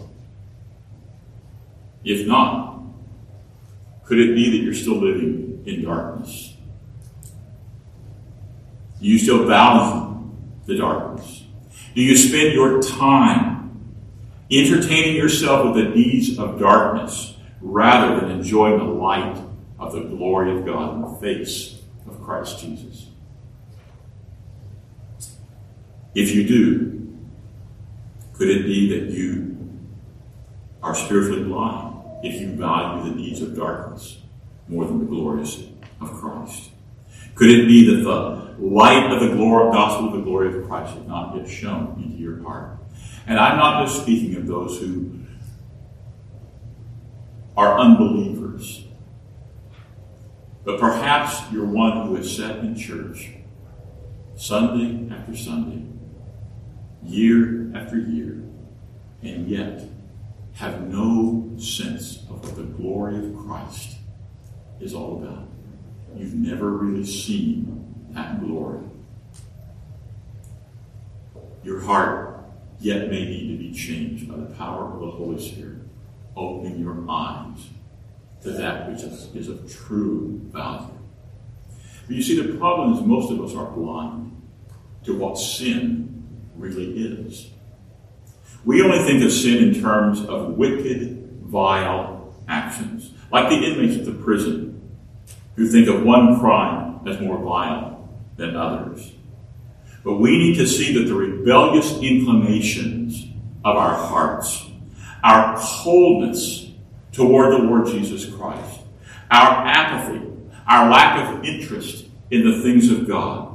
If 2.04 2.28
not, 2.28 2.82
could 4.06 4.20
it 4.20 4.36
be 4.36 4.52
that 4.52 4.64
you're 4.64 4.74
still 4.74 4.98
living 4.98 5.64
in 5.66 5.84
darkness? 5.84 6.56
Do 9.02 9.08
you 9.08 9.18
still 9.18 9.46
value 9.46 10.32
the 10.66 10.78
darkness? 10.78 11.44
Do 11.94 12.02
you 12.02 12.16
spend 12.16 12.54
your 12.54 12.82
time 12.82 13.56
entertaining 14.52 15.16
yourself 15.16 15.66
with 15.66 15.84
the 15.84 15.92
deeds 15.92 16.38
of 16.38 16.60
darkness 16.60 17.36
rather 17.62 18.20
than 18.20 18.32
enjoying 18.32 18.78
the 18.78 18.84
light 18.84 19.42
of 19.80 19.94
the 19.94 20.02
glory 20.02 20.58
of 20.58 20.66
God 20.66 20.96
in 20.96 21.02
the 21.02 21.20
face 21.20 21.82
of 22.08 22.22
Christ 22.24 22.60
Jesus. 22.60 22.95
If 26.16 26.34
you 26.34 26.48
do, 26.48 27.18
could 28.34 28.50
it 28.50 28.66
be 28.66 28.98
that 28.98 29.12
you 29.12 29.58
are 30.82 30.96
spiritually 30.96 31.44
blind 31.44 32.04
if 32.24 32.40
you 32.40 32.52
value 32.54 33.10
the 33.10 33.16
deeds 33.16 33.42
of 33.42 33.56
darkness 33.56 34.20
more 34.68 34.86
than 34.86 35.00
the 35.00 35.06
glories 35.06 35.64
of 36.02 36.12
Christ? 36.14 36.72
Could 37.36 37.50
it 37.50 37.68
be 37.68 37.96
that 37.96 38.04
the 38.04 38.56
light 38.60 39.12
of 39.12 39.20
the 39.20 39.36
glory, 39.36 39.74
gospel 39.74 40.08
of 40.08 40.14
the 40.14 40.22
glory 40.22 40.58
of 40.58 40.68
Christ 40.68 40.96
has 40.96 41.06
not 41.06 41.36
yet 41.36 41.50
shone 41.50 42.02
into 42.02 42.18
your 42.18 42.42
heart? 42.44 42.78
And 43.28 43.38
I'm 43.38 43.58
not 43.58 43.86
just 43.86 44.02
speaking 44.02 44.36
of 44.36 44.48
those 44.48 44.80
who 44.80 45.20
are 47.58 47.78
unbelievers, 47.80 48.86
but 50.64 50.80
perhaps 50.80 51.42
you're 51.52 51.66
one 51.66 52.08
who 52.08 52.16
has 52.16 52.36
sat 52.36 52.60
in 52.60 52.76
church 52.76 53.32
Sunday 54.36 55.14
after 55.14 55.36
Sunday, 55.36 55.86
year 57.06 57.72
after 57.76 57.98
year, 57.98 58.44
and 59.22 59.48
yet 59.48 59.84
have 60.54 60.88
no 60.88 61.52
sense 61.58 62.24
of 62.30 62.44
what 62.44 62.56
the 62.56 62.64
glory 62.64 63.18
of 63.18 63.36
Christ 63.38 63.98
is 64.80 64.94
all 64.94 65.22
about. 65.22 65.48
You've 66.16 66.34
never 66.34 66.72
really 66.72 67.06
seen 67.06 68.08
that 68.12 68.40
glory. 68.40 68.84
Your 71.64 71.82
heart 71.82 72.46
yet 72.80 73.10
may 73.10 73.26
need 73.26 73.52
to 73.52 73.58
be 73.58 73.74
changed 73.74 74.30
by 74.30 74.38
the 74.38 74.56
power 74.56 74.94
of 74.94 75.00
the 75.02 75.12
Holy 75.12 75.42
Spirit, 75.46 75.80
opening 76.36 76.80
your 76.80 77.06
eyes 77.10 77.68
to 78.44 78.52
that 78.52 78.90
which 78.90 79.02
is, 79.02 79.50
of 79.50 79.72
true 79.74 80.40
value. 80.54 80.94
But 82.08 82.16
you 82.16 82.22
see, 82.22 82.40
the 82.40 82.58
problem 82.58 82.94
is 82.94 83.02
most 83.02 83.32
of 83.32 83.42
us 83.42 83.56
are 83.56 83.72
blind 83.72 84.40
to 85.04 85.18
what 85.18 85.38
sin 85.38 86.15
really 86.58 86.98
is. 86.98 87.50
We 88.64 88.82
only 88.82 89.00
think 89.04 89.24
of 89.24 89.32
sin 89.32 89.64
in 89.64 89.82
terms 89.82 90.22
of 90.26 90.58
wicked, 90.58 91.42
vile 91.44 92.34
actions, 92.48 93.12
like 93.32 93.50
the 93.50 93.56
inmates 93.56 93.96
of 93.98 94.06
the 94.06 94.24
prison 94.24 94.92
who 95.56 95.68
think 95.68 95.88
of 95.88 96.04
one 96.04 96.40
crime 96.40 97.08
as 97.08 97.20
more 97.22 97.38
vile 97.38 98.10
than 98.38 98.56
others. 98.56 99.14
But 100.04 100.16
we 100.16 100.38
need 100.38 100.58
to 100.58 100.68
see 100.68 100.94
that 100.94 101.08
the 101.08 101.16
rebellious 101.16 101.98
inclinations 102.00 103.26
of 103.64 103.76
our 103.76 103.96
hearts, 103.96 104.68
our 105.24 105.58
coldness 105.58 106.72
toward 107.12 107.54
the 107.54 107.58
Lord 107.58 107.88
Jesus 107.88 108.26
Christ, 108.26 108.82
our 109.32 109.66
apathy, 109.66 110.22
our 110.68 110.90
lack 110.90 111.28
of 111.28 111.44
interest 111.44 112.06
in 112.30 112.50
the 112.50 112.62
things 112.62 112.92
of 112.92 113.08
God, 113.08 113.55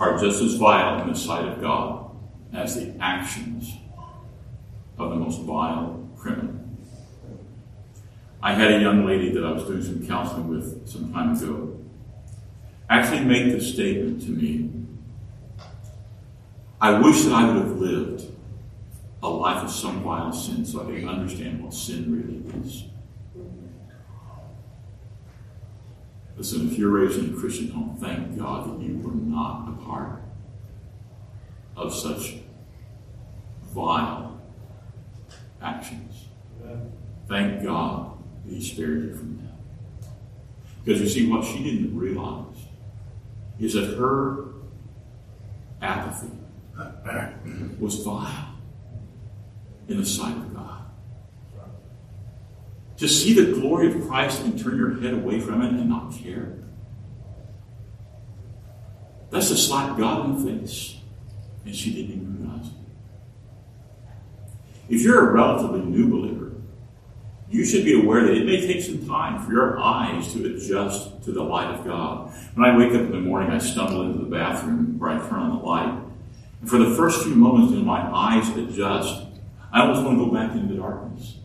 are 0.00 0.18
just 0.18 0.42
as 0.42 0.54
vile 0.54 1.02
in 1.02 1.08
the 1.08 1.14
sight 1.14 1.46
of 1.46 1.60
God 1.60 2.10
as 2.52 2.74
the 2.74 2.94
actions 3.00 3.72
of 4.98 5.10
the 5.10 5.16
most 5.16 5.42
vile 5.42 6.08
criminal. 6.16 6.56
I 8.42 8.54
had 8.54 8.72
a 8.72 8.80
young 8.80 9.06
lady 9.06 9.32
that 9.32 9.44
I 9.44 9.52
was 9.52 9.64
doing 9.64 9.82
some 9.82 10.06
counseling 10.06 10.48
with 10.48 10.88
some 10.88 11.12
time 11.12 11.36
ago 11.36 11.76
actually 12.88 13.24
make 13.24 13.52
the 13.52 13.60
statement 13.60 14.20
to 14.22 14.30
me 14.30 14.68
I 16.80 16.98
wish 16.98 17.22
that 17.24 17.32
I 17.32 17.46
would 17.46 17.56
have 17.56 17.76
lived 17.76 18.24
a 19.22 19.28
life 19.28 19.64
of 19.64 19.70
some 19.70 20.02
vile 20.02 20.32
sin 20.32 20.64
so 20.64 20.80
I 20.80 20.84
could 20.86 21.04
understand 21.04 21.62
what 21.62 21.74
sin 21.74 22.10
really 22.10 22.64
is. 22.64 22.84
Listen, 26.40 26.70
if 26.70 26.78
you're 26.78 26.88
raised 26.88 27.18
in 27.18 27.34
a 27.34 27.38
Christian 27.38 27.68
home, 27.68 27.98
thank 28.00 28.38
God 28.38 28.66
that 28.66 28.82
you 28.82 28.96
were 28.96 29.12
not 29.12 29.68
a 29.68 29.72
part 29.84 30.22
of 31.76 31.94
such 31.94 32.36
vile 33.74 34.40
actions. 35.60 36.28
Thank 37.28 37.62
God 37.62 38.16
that 38.46 38.54
He 38.54 38.62
spared 38.62 39.02
you 39.02 39.14
from 39.14 39.36
that. 39.36 40.08
Because 40.82 41.02
you 41.02 41.08
see, 41.10 41.30
what 41.30 41.44
she 41.44 41.62
didn't 41.62 41.94
realize 41.94 42.56
is 43.58 43.74
that 43.74 43.98
her 43.98 44.46
apathy 45.82 46.32
was 47.78 47.96
vile 47.96 48.54
in 49.88 49.98
the 49.98 50.06
sight 50.06 50.38
of 50.38 50.54
God. 50.54 50.79
To 53.00 53.08
see 53.08 53.32
the 53.32 53.58
glory 53.58 53.90
of 53.90 54.06
Christ 54.06 54.42
and 54.42 54.62
turn 54.62 54.76
your 54.76 55.00
head 55.00 55.14
away 55.14 55.40
from 55.40 55.62
it 55.62 55.70
and 55.70 55.88
not 55.88 56.12
care. 56.12 56.58
That's 59.30 59.48
to 59.48 59.56
slap 59.56 59.96
God 59.96 60.26
in 60.26 60.44
the 60.44 60.60
face. 60.60 60.98
And 61.64 61.74
she 61.74 61.94
didn't 61.94 62.10
even 62.10 62.42
realize 62.42 62.66
it. 62.66 62.74
If 64.94 65.00
you're 65.00 65.30
a 65.30 65.32
relatively 65.32 65.80
new 65.80 66.08
believer, 66.08 66.52
you 67.48 67.64
should 67.64 67.86
be 67.86 67.98
aware 67.98 68.22
that 68.22 68.36
it 68.36 68.44
may 68.44 68.66
take 68.66 68.82
some 68.82 69.06
time 69.06 69.42
for 69.42 69.50
your 69.50 69.80
eyes 69.80 70.34
to 70.34 70.54
adjust 70.54 71.22
to 71.24 71.32
the 71.32 71.42
light 71.42 71.74
of 71.74 71.86
God. 71.86 72.30
When 72.54 72.68
I 72.68 72.76
wake 72.76 72.90
up 72.90 73.00
in 73.00 73.12
the 73.12 73.20
morning, 73.20 73.50
I 73.50 73.58
stumble 73.58 74.02
into 74.02 74.18
the 74.18 74.30
bathroom 74.30 74.98
where 74.98 75.10
I 75.10 75.18
turn 75.26 75.38
on 75.38 75.56
the 75.58 75.64
light. 75.64 75.98
And 76.60 76.68
for 76.68 76.76
the 76.76 76.94
first 76.96 77.24
few 77.24 77.34
moments, 77.34 77.72
when 77.72 77.86
my 77.86 78.02
eyes 78.14 78.46
adjust, 78.50 79.24
I 79.72 79.80
almost 79.80 80.04
want 80.04 80.18
to 80.18 80.26
go 80.26 80.30
back 80.30 80.54
into 80.54 80.74
darkness. 80.74 81.36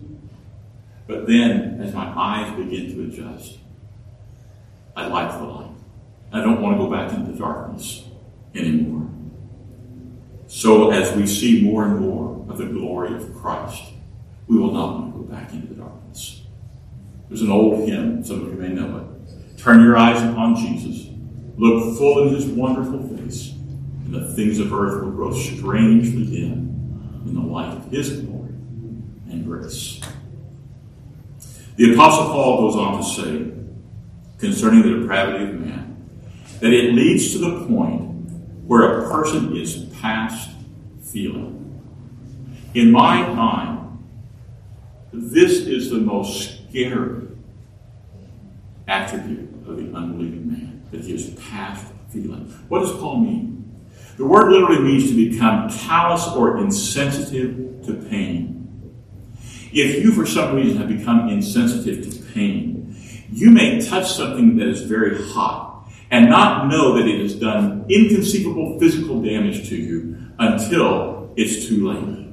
But 1.08 1.28
then, 1.28 1.80
as 1.82 1.94
my 1.94 2.08
eyes 2.08 2.56
begin 2.56 2.96
to 2.96 3.04
adjust, 3.04 3.60
I 4.96 5.08
like 5.08 5.32
the 5.32 5.44
light. 5.44 5.72
I 6.32 6.42
don't 6.42 6.62
want 6.62 6.78
to 6.78 6.84
go 6.84 6.90
back 6.90 7.14
into 7.14 7.38
darkness 7.38 8.06
anymore. 8.56 9.10
So, 10.48 10.92
as 10.92 11.16
we 11.16 11.28
see 11.28 11.62
more 11.62 11.86
and 11.86 12.00
more 12.00 12.46
of 12.50 12.58
the 12.58 12.66
glory 12.66 13.16
of 13.16 13.36
Christ, 13.36 13.84
we 14.48 14.58
will 14.58 14.72
not 14.72 15.00
want 15.00 15.14
to 15.14 15.20
go 15.20 15.24
back 15.26 15.54
into 15.54 15.68
the 15.68 15.76
darkness. 15.76 16.44
There's 17.30 17.42
an 17.42 17.52
old 17.52 17.88
hymn, 17.88 18.24
some 18.24 18.42
of 18.42 18.48
you 18.48 18.60
may 18.60 18.70
know 18.70 18.98
it. 18.98 19.58
Turn 19.58 19.82
your 19.82 19.98
eyes 19.98 20.22
upon 20.22 20.56
Jesus, 20.56 21.10
look 21.58 21.98
full 21.98 22.28
in 22.28 22.36
his 22.36 22.46
wonderful 22.46 23.08
face, 23.18 23.52
and 23.52 24.14
the 24.14 24.34
things 24.34 24.60
of 24.60 24.74
earth 24.74 25.04
will 25.04 25.12
grow 25.12 25.34
strangely 25.34 26.26
dim 26.26 27.24
in 27.26 27.34
the 27.34 27.42
light 27.42 27.76
of 27.76 27.86
his 27.92 28.22
glory 28.22 28.50
and 29.30 29.46
grace. 29.46 30.00
The 31.76 31.94
Apostle 31.94 32.28
Paul 32.28 32.62
goes 32.62 32.76
on 32.78 32.98
to 32.98 33.04
say 33.04 33.52
concerning 34.38 34.82
the 34.82 35.00
depravity 35.02 35.44
of 35.44 35.60
man 35.60 36.10
that 36.62 36.72
it 36.72 36.94
leads 36.94 37.34
to 37.34 37.40
the 37.40 37.66
point 37.68 38.02
where 38.66 39.02
a 39.02 39.12
person 39.12 39.56
is 39.56 39.86
past 40.02 40.52
feeling. 41.04 41.62
In 42.74 42.92
my 42.92 43.28
mind, 43.28 44.04
this 45.12 45.52
is 45.68 45.90
the 45.90 45.98
most 45.98 46.68
scary 46.70 47.28
attribute 48.88 49.50
of 49.68 49.78
the 49.78 49.94
unbelieving 49.94 50.48
man, 50.48 50.84
that 50.92 51.02
he 51.02 51.14
is 51.14 51.32
past 51.50 51.88
feeling. 52.10 52.46
What 52.70 52.82
does 52.82 52.94
Paul 52.94 53.20
mean? 53.20 53.86
The 54.18 54.26
word 54.26 54.50
literally 54.50 54.82
means 54.82 55.10
to 55.10 55.30
become 55.30 55.70
callous 55.70 56.26
or 56.28 56.58
insensitive 56.60 57.86
to 57.86 57.94
pain. 58.10 58.55
If 59.76 60.04
you, 60.04 60.12
for 60.12 60.26
some 60.26 60.56
reason, 60.56 60.78
have 60.78 60.88
become 60.88 61.30
insensitive 61.30 62.10
to 62.10 62.34
pain, 62.34 62.98
you 63.32 63.52
may 63.52 63.80
touch 63.82 64.12
something 64.12 64.58
that 64.58 64.68
is 64.68 64.82
very 64.82 65.22
hot 65.32 65.88
and 66.10 66.30
not 66.30 66.68
know 66.68 66.96
that 66.96 67.08
it 67.08 67.22
has 67.22 67.36
done 67.36 67.86
inconceivable 67.90 68.80
physical 68.80 69.22
damage 69.22 69.70
to 69.70 69.76
you 69.76 70.18
until 70.40 71.34
it's 71.36 71.68
too 71.68 71.92
late. 71.92 72.26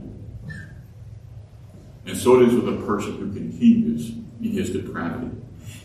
And 2.07 2.17
so 2.17 2.41
it 2.41 2.49
is 2.49 2.55
with 2.55 2.69
a 2.69 2.87
person 2.87 3.17
who 3.19 3.33
continues 3.33 4.11
in 4.41 4.53
his 4.53 4.71
depravity. 4.71 5.37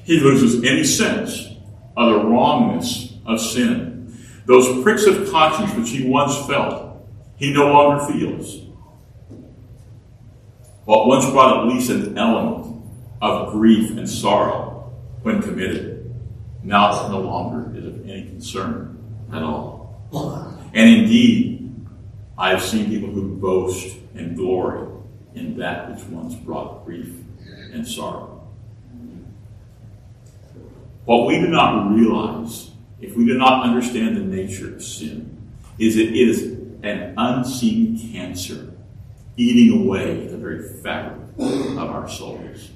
He 0.04 0.20
loses 0.20 0.64
any 0.64 0.84
sense 0.84 1.48
of 1.96 2.14
the 2.14 2.28
wrongness 2.28 3.16
of 3.26 3.42
sin 3.42 3.98
those 4.48 4.82
pricks 4.82 5.06
of 5.06 5.30
conscience 5.30 5.74
which 5.74 5.90
he 5.90 6.08
once 6.08 6.38
felt, 6.48 7.06
he 7.36 7.54
no 7.54 7.68
longer 7.68 8.06
feels. 8.14 8.62
What 10.88 11.06
once 11.06 11.30
brought 11.32 11.58
at 11.58 11.74
least 11.74 11.90
an 11.90 12.18
element 12.18 12.82
of 13.22 13.52
grief 13.52 13.98
and 13.98 14.10
sorrow 14.10 14.90
when 15.22 15.42
committed, 15.42 16.16
now 16.64 17.10
no 17.10 17.20
longer 17.20 17.78
is 17.78 17.86
of 17.86 18.10
any 18.10 18.24
concern 18.28 18.98
at 19.34 19.44
all. 19.44 20.02
And 20.74 20.90
indeed, 20.90 21.76
I 22.38 22.52
have 22.52 22.64
seen 22.64 22.86
people 22.90 23.10
who 23.10 23.36
boast 23.36 23.98
and 24.16 24.38
glory 24.38 24.88
in 25.36 25.58
that 25.58 25.92
which 25.92 26.06
once 26.06 26.36
brought 26.36 26.86
grief 26.86 27.14
and 27.74 27.86
sorrow. 27.86 28.48
What 31.04 31.28
we 31.28 31.38
do 31.38 31.50
not 31.50 31.94
realize 31.94 32.72
if 33.02 33.14
we 33.18 33.26
do 33.26 33.38
not 33.38 33.64
understand 33.64 34.16
the 34.16 34.22
nature 34.22 34.74
of 34.74 34.82
sin, 34.82 35.38
is 35.78 35.96
that 35.96 36.04
it 36.04 36.16
is 36.16 36.44
an 36.84 37.14
unseen 37.18 38.14
cancer 38.14 38.74
eating 39.38 39.84
away 39.84 40.26
at 40.26 40.32
the 40.32 40.38
very 40.38 40.68
fabric 40.82 41.20
of 41.38 41.78
our 41.78 42.10
souls. 42.10 42.72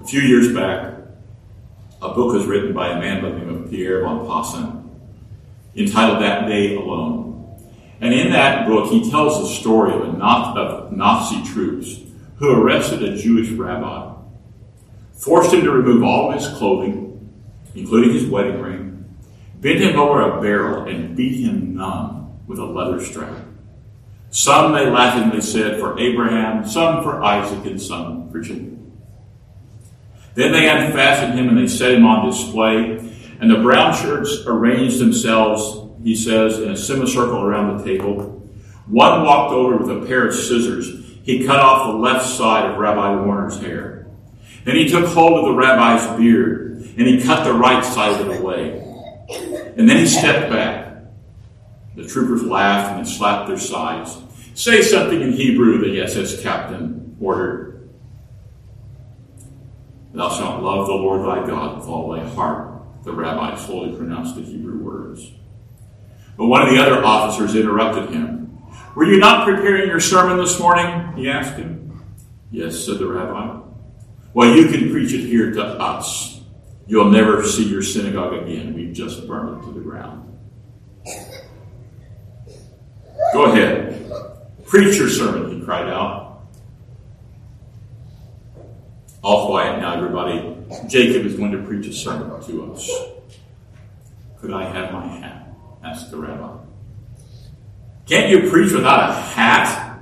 A 0.00 0.04
few 0.04 0.20
years 0.20 0.52
back, 0.54 0.94
a 2.00 2.08
book 2.08 2.32
was 2.32 2.46
written 2.46 2.72
by 2.72 2.88
a 2.88 3.00
man 3.00 3.22
by 3.22 3.30
the 3.30 3.38
name 3.38 3.62
of 3.64 3.70
Pierre 3.70 4.02
von 4.02 4.98
entitled 5.74 6.22
That 6.22 6.46
Day 6.46 6.74
Alone. 6.74 7.58
And 8.00 8.12
in 8.12 8.32
that 8.32 8.66
book, 8.66 8.90
he 8.90 9.10
tells 9.10 9.40
the 9.40 9.54
story 9.60 9.94
of, 9.94 10.02
a 10.02 10.24
of 10.24 10.92
Nazi 10.92 11.42
troops 11.52 12.00
who 12.36 12.50
arrested 12.50 13.02
a 13.02 13.16
Jewish 13.16 13.50
rabbi, 13.50 14.14
forced 15.12 15.52
him 15.52 15.62
to 15.62 15.70
remove 15.70 16.02
all 16.02 16.30
of 16.30 16.34
his 16.38 16.48
clothing, 16.58 17.30
including 17.74 18.12
his 18.12 18.26
wedding 18.26 18.60
ring, 18.60 19.16
bent 19.60 19.80
him 19.80 19.98
over 19.98 20.20
a 20.20 20.40
barrel 20.40 20.86
and 20.86 21.16
beat 21.16 21.44
him 21.44 21.74
numb 21.74 22.38
with 22.46 22.58
a 22.58 22.64
leather 22.64 23.02
strap. 23.02 23.34
Some, 24.36 24.72
they 24.72 24.84
laughingly 24.90 25.40
said, 25.40 25.80
for 25.80 25.98
Abraham, 25.98 26.68
some 26.68 27.02
for 27.02 27.22
Isaac, 27.24 27.64
and 27.64 27.80
some 27.80 28.30
for 28.30 28.40
Jacob. 28.40 28.78
Then 30.34 30.52
they 30.52 30.68
unfastened 30.68 31.38
him 31.38 31.48
and 31.48 31.56
they 31.56 31.66
set 31.66 31.94
him 31.94 32.04
on 32.04 32.28
display, 32.28 32.98
and 33.40 33.50
the 33.50 33.62
brown 33.62 33.96
shirts 33.96 34.42
arranged 34.46 34.98
themselves, 34.98 35.90
he 36.04 36.14
says, 36.14 36.58
in 36.58 36.70
a 36.70 36.76
semicircle 36.76 37.40
around 37.40 37.78
the 37.78 37.84
table. 37.84 38.46
One 38.88 39.24
walked 39.24 39.54
over 39.54 39.78
with 39.78 40.02
a 40.02 40.06
pair 40.06 40.28
of 40.28 40.34
scissors. 40.34 40.86
He 41.22 41.46
cut 41.46 41.58
off 41.58 41.86
the 41.86 41.96
left 41.96 42.28
side 42.28 42.70
of 42.70 42.76
Rabbi 42.76 43.24
Warner's 43.24 43.58
hair. 43.58 44.06
Then 44.64 44.76
he 44.76 44.86
took 44.86 45.06
hold 45.06 45.38
of 45.38 45.44
the 45.46 45.54
rabbi's 45.54 46.14
beard 46.18 46.72
and 46.98 47.06
he 47.06 47.22
cut 47.22 47.44
the 47.44 47.54
right 47.54 47.82
side 47.82 48.20
of 48.20 48.28
it 48.28 48.40
away. 48.42 48.82
And 49.78 49.88
then 49.88 49.96
he 49.96 50.06
stepped 50.06 50.52
back. 50.52 51.04
The 51.94 52.06
troopers 52.06 52.42
laughed 52.42 52.98
and 52.98 53.08
slapped 53.08 53.48
their 53.48 53.58
sides. 53.58 54.24
Say 54.56 54.80
something 54.80 55.20
in 55.20 55.32
Hebrew, 55.32 55.78
the 55.78 56.00
SS 56.00 56.40
captain 56.40 57.14
ordered. 57.20 57.90
Thou 60.14 60.30
shalt 60.30 60.62
love 60.62 60.86
the 60.86 60.94
Lord 60.94 61.26
thy 61.26 61.46
God 61.46 61.76
with 61.76 61.86
all 61.86 62.08
thy 62.08 62.26
heart. 62.26 62.80
The 63.04 63.12
rabbi 63.12 63.54
slowly 63.56 63.94
pronounced 63.94 64.34
the 64.34 64.40
Hebrew 64.40 64.78
words. 64.78 65.30
But 66.38 66.46
one 66.46 66.62
of 66.62 66.70
the 66.70 66.80
other 66.80 67.04
officers 67.04 67.54
interrupted 67.54 68.08
him. 68.08 68.58
Were 68.94 69.04
you 69.04 69.18
not 69.18 69.44
preparing 69.44 69.90
your 69.90 70.00
sermon 70.00 70.38
this 70.38 70.58
morning? 70.58 71.12
He 71.18 71.28
asked 71.28 71.58
him. 71.58 72.02
Yes, 72.50 72.82
said 72.82 72.98
the 72.98 73.08
rabbi. 73.08 73.60
Well, 74.32 74.56
you 74.56 74.68
can 74.68 74.90
preach 74.90 75.12
it 75.12 75.26
here 75.26 75.50
to 75.52 75.62
us. 75.62 76.40
You'll 76.86 77.10
never 77.10 77.46
see 77.46 77.68
your 77.68 77.82
synagogue 77.82 78.32
again. 78.32 78.72
We've 78.72 78.94
just 78.94 79.28
burned 79.28 79.62
it 79.62 79.66
to 79.66 79.72
the 79.74 79.80
ground. 79.80 80.22
Go 83.34 83.52
ahead. 83.52 83.85
Preach 84.66 84.96
your 84.96 85.08
sermon, 85.08 85.58
he 85.58 85.64
cried 85.64 85.88
out. 85.88 86.42
All 89.22 89.46
quiet 89.46 89.80
now, 89.80 89.94
everybody. 89.94 90.56
Jacob 90.88 91.24
is 91.24 91.34
going 91.34 91.52
to 91.52 91.62
preach 91.62 91.86
a 91.86 91.92
sermon 91.92 92.42
to 92.42 92.72
us. 92.72 92.90
Could 94.40 94.52
I 94.52 94.64
have 94.64 94.92
my 94.92 95.06
hat? 95.06 95.48
asked 95.84 96.10
the 96.10 96.16
rabbi. 96.16 96.58
Can't 98.06 98.30
you 98.30 98.50
preach 98.50 98.72
without 98.72 99.10
a 99.10 99.12
hat? 99.12 100.00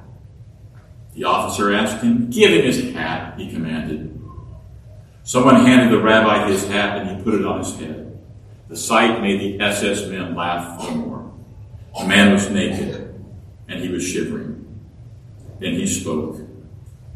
The 1.14 1.24
officer 1.24 1.72
asked 1.72 2.02
him, 2.02 2.30
Give 2.30 2.50
him 2.50 2.62
his 2.62 2.92
hat, 2.94 3.38
he 3.38 3.50
commanded. 3.52 4.20
Someone 5.22 5.64
handed 5.64 5.90
the 5.90 6.02
rabbi 6.02 6.48
his 6.48 6.66
hat 6.68 6.98
and 6.98 7.16
he 7.16 7.22
put 7.22 7.34
it 7.34 7.46
on 7.46 7.58
his 7.58 7.78
head. 7.78 8.18
The 8.68 8.76
sight 8.76 9.20
made 9.20 9.40
the 9.40 9.64
SS 9.64 10.08
men 10.08 10.34
laugh 10.34 10.78
no 10.80 10.94
more. 10.94 11.32
The 11.98 12.06
man 12.06 12.32
was 12.32 12.50
naked 12.50 13.14
and 13.68 13.80
he 13.80 13.88
was 13.88 14.06
shivering. 14.06 14.53
Then 15.64 15.76
he 15.76 15.86
spoke. 15.86 16.42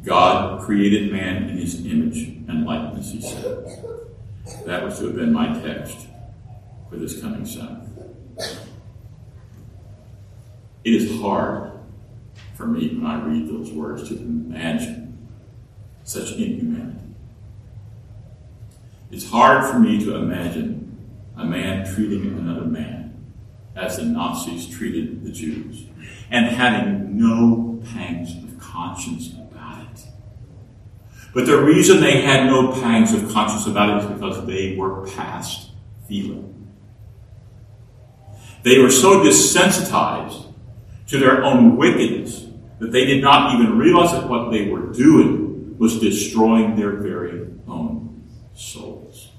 God 0.02 0.62
created 0.62 1.12
man 1.12 1.50
in 1.50 1.58
his 1.58 1.84
image 1.84 2.28
and 2.48 2.64
likeness, 2.64 3.12
he 3.12 3.20
said. 3.20 3.66
That 4.64 4.82
was 4.82 4.98
to 5.00 5.08
have 5.08 5.16
been 5.16 5.34
my 5.34 5.60
text 5.60 6.06
for 6.88 6.96
this 6.96 7.20
coming 7.20 7.44
Sabbath. 7.44 7.90
It 10.82 10.94
is 10.94 11.20
hard 11.20 11.72
for 12.54 12.66
me 12.66 12.96
when 12.96 13.04
I 13.04 13.22
read 13.22 13.50
those 13.50 13.70
words 13.70 14.08
to 14.08 14.16
imagine 14.16 15.28
such 16.04 16.32
inhumanity. 16.32 17.16
It's 19.10 19.28
hard 19.28 19.70
for 19.70 19.78
me 19.78 20.02
to 20.06 20.16
imagine 20.16 20.96
a 21.36 21.44
man 21.44 21.94
treating 21.94 22.24
another 22.28 22.64
man 22.64 23.26
as 23.76 23.98
the 23.98 24.04
Nazis 24.04 24.66
treated 24.66 25.22
the 25.22 25.32
Jews 25.32 25.84
and 26.30 26.46
having 26.46 27.18
no 27.18 27.67
pangs 27.92 28.34
of 28.42 28.58
conscience 28.58 29.32
about 29.32 29.82
it. 29.82 30.04
But 31.34 31.46
the 31.46 31.60
reason 31.60 32.00
they 32.00 32.22
had 32.22 32.46
no 32.46 32.72
pangs 32.72 33.12
of 33.12 33.30
conscience 33.32 33.66
about 33.66 33.90
it 33.90 34.04
is 34.04 34.10
because 34.10 34.46
they 34.46 34.76
were 34.76 35.06
past 35.08 35.70
feeling. 36.08 36.54
They 38.62 38.78
were 38.78 38.90
so 38.90 39.20
desensitized 39.20 40.52
to 41.08 41.18
their 41.18 41.42
own 41.44 41.76
wickedness 41.76 42.46
that 42.78 42.92
they 42.92 43.04
did 43.04 43.22
not 43.22 43.54
even 43.54 43.78
realize 43.78 44.12
that 44.12 44.28
what 44.28 44.50
they 44.50 44.68
were 44.68 44.92
doing 44.92 45.76
was 45.78 46.00
destroying 46.00 46.76
their 46.76 46.92
very 46.92 47.48
own 47.66 48.24
souls. 48.54 49.30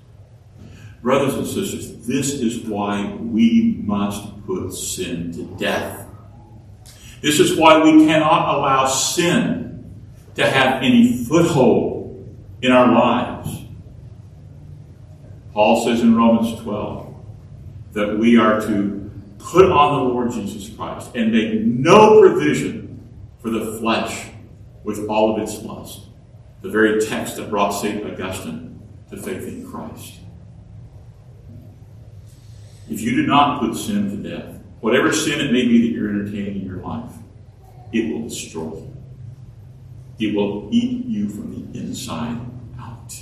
Brothers 1.02 1.36
and 1.36 1.47
sisters, 1.47 2.06
this 2.06 2.34
is 2.34 2.60
why 2.62 3.14
we 3.20 3.80
must 3.84 4.45
put 4.45 4.74
sin 4.74 5.32
to 5.34 5.43
death. 5.58 5.99
This 7.22 7.39
is 7.39 7.57
why 7.57 7.84
we 7.84 8.05
cannot 8.05 8.55
allow 8.55 8.88
sin 8.88 9.93
to 10.36 10.49
have 10.49 10.82
any 10.82 11.26
foothold 11.26 12.28
in 12.61 12.72
our 12.72 12.91
lives. 12.91 13.63
Paul 15.53 15.86
says 15.86 16.01
in 16.01 16.15
Romans 16.15 16.59
12 16.61 17.15
that 17.93 18.17
we 18.17 18.38
are 18.38 18.61
to 18.61 19.11
put 19.39 19.65
on 19.65 19.97
the 19.97 20.13
Lord 20.13 20.32
Jesus 20.32 20.74
Christ 20.76 21.11
and 21.15 21.32
make 21.32 21.61
no 21.61 22.22
provision 22.22 23.09
for 23.41 23.49
the 23.49 23.78
flesh 23.80 24.30
with 24.84 25.07
all 25.07 25.36
of 25.36 25.41
its 25.41 25.61
lust. 25.63 26.01
The 26.61 26.70
very 26.70 27.05
text 27.05 27.38
that 27.38 27.49
brought 27.49 27.72
St. 27.72 28.05
Augustine 28.05 28.82
to 29.09 29.17
faith 29.17 29.47
in 29.47 29.70
Christ. 29.70 30.15
If 32.89 33.01
you 33.01 33.15
do 33.15 33.28
not 33.28 33.59
put 33.59 33.76
sin 33.76 34.09
to 34.09 34.30
death, 34.30 34.59
whatever 34.82 35.11
sin 35.11 35.39
it 35.39 35.51
may 35.51 35.67
be 35.67 35.82
that 35.82 35.95
you're 35.95 36.09
entertaining 36.09 36.61
in 36.61 36.65
your 36.65 36.77
life, 36.77 37.11
it 37.91 38.11
will 38.11 38.27
destroy 38.27 38.63
you. 38.63 38.95
It 40.19 40.36
will 40.36 40.67
eat 40.71 41.05
you 41.05 41.30
from 41.30 41.51
the 41.51 41.80
inside 41.80 42.39
out. 42.80 43.13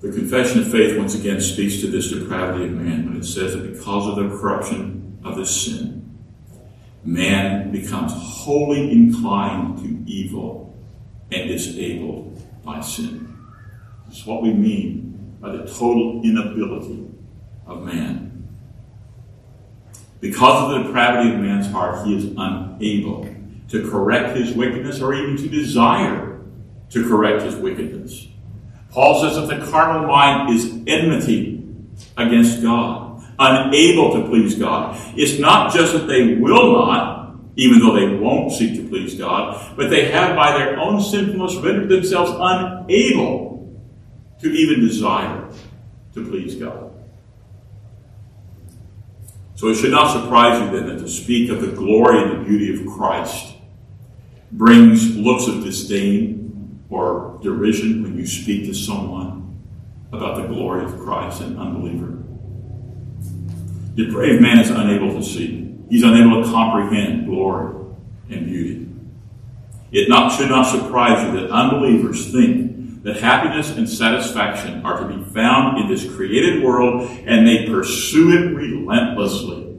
The 0.00 0.12
Confession 0.12 0.60
of 0.60 0.70
Faith 0.70 0.96
once 0.96 1.14
again 1.14 1.40
speaks 1.40 1.80
to 1.80 1.88
this 1.88 2.10
depravity 2.10 2.66
of 2.66 2.72
man 2.72 3.06
when 3.06 3.16
it 3.16 3.24
says 3.24 3.54
that 3.54 3.72
because 3.72 4.06
of 4.06 4.16
the 4.16 4.36
corruption 4.36 5.18
of 5.24 5.36
this 5.36 5.64
sin, 5.64 5.98
man 7.04 7.72
becomes 7.72 8.12
wholly 8.14 8.92
inclined 8.92 9.78
to 9.78 10.10
evil 10.10 10.76
and 11.32 11.48
disabled 11.48 12.40
by 12.64 12.80
sin. 12.80 13.36
That's 14.06 14.24
what 14.26 14.42
we 14.42 14.52
mean 14.52 15.36
by 15.40 15.52
the 15.52 15.66
total 15.66 16.22
inability 16.22 17.08
of 17.68 17.84
man. 17.84 18.48
Because 20.20 20.64
of 20.64 20.70
the 20.70 20.88
depravity 20.88 21.32
of 21.32 21.40
man's 21.40 21.70
heart, 21.70 22.04
he 22.06 22.16
is 22.16 22.24
unable 22.36 23.28
to 23.68 23.88
correct 23.88 24.36
his 24.36 24.52
wickedness 24.54 25.00
or 25.00 25.14
even 25.14 25.36
to 25.36 25.48
desire 25.48 26.40
to 26.90 27.08
correct 27.08 27.42
his 27.42 27.54
wickedness. 27.54 28.26
Paul 28.90 29.20
says 29.20 29.36
that 29.36 29.60
the 29.60 29.70
carnal 29.70 30.08
mind 30.08 30.54
is 30.54 30.72
enmity 30.86 31.62
against 32.16 32.62
God, 32.62 33.22
unable 33.38 34.14
to 34.14 34.28
please 34.28 34.54
God. 34.54 34.98
It's 35.16 35.38
not 35.38 35.72
just 35.72 35.92
that 35.92 36.06
they 36.06 36.34
will 36.34 36.72
not, 36.72 37.36
even 37.56 37.80
though 37.80 37.94
they 37.94 38.16
won't 38.16 38.52
seek 38.52 38.76
to 38.76 38.88
please 38.88 39.14
God, 39.14 39.76
but 39.76 39.90
they 39.90 40.10
have 40.10 40.34
by 40.34 40.56
their 40.56 40.78
own 40.78 41.00
sinfulness 41.00 41.56
rendered 41.56 41.88
themselves 41.88 42.32
unable 42.34 43.78
to 44.40 44.50
even 44.50 44.80
desire 44.80 45.48
to 46.14 46.24
please 46.26 46.54
God. 46.54 46.87
So 49.58 49.66
it 49.66 49.74
should 49.74 49.90
not 49.90 50.12
surprise 50.12 50.62
you 50.62 50.70
then 50.70 50.86
that 50.86 51.02
to 51.02 51.08
speak 51.08 51.50
of 51.50 51.60
the 51.60 51.72
glory 51.72 52.22
and 52.22 52.30
the 52.30 52.48
beauty 52.48 52.72
of 52.72 52.86
Christ 52.86 53.56
brings 54.52 55.16
looks 55.16 55.48
of 55.48 55.64
disdain 55.64 56.80
or 56.88 57.40
derision 57.42 58.04
when 58.04 58.16
you 58.16 58.24
speak 58.24 58.66
to 58.66 58.72
someone 58.72 59.58
about 60.12 60.36
the 60.36 60.46
glory 60.46 60.84
of 60.84 60.96
Christ, 61.00 61.40
an 61.40 61.58
unbeliever. 61.58 62.22
The 63.96 64.08
brave 64.12 64.40
man 64.40 64.60
is 64.60 64.70
unable 64.70 65.12
to 65.14 65.24
see. 65.24 65.76
He's 65.90 66.04
unable 66.04 66.44
to 66.44 66.48
comprehend 66.48 67.26
glory 67.26 67.84
and 68.30 68.46
beauty. 68.46 68.88
It 69.90 70.08
not, 70.08 70.30
should 70.38 70.50
not 70.50 70.70
surprise 70.70 71.26
you 71.26 71.40
that 71.40 71.50
unbelievers 71.50 72.30
think 72.30 72.77
that 73.08 73.20
happiness 73.20 73.70
and 73.70 73.88
satisfaction 73.88 74.84
are 74.84 75.00
to 75.00 75.16
be 75.16 75.24
found 75.32 75.78
in 75.80 75.88
this 75.88 76.10
created 76.14 76.62
world 76.62 77.08
and 77.26 77.46
they 77.46 77.66
pursue 77.66 78.32
it 78.32 78.54
relentlessly. 78.54 79.76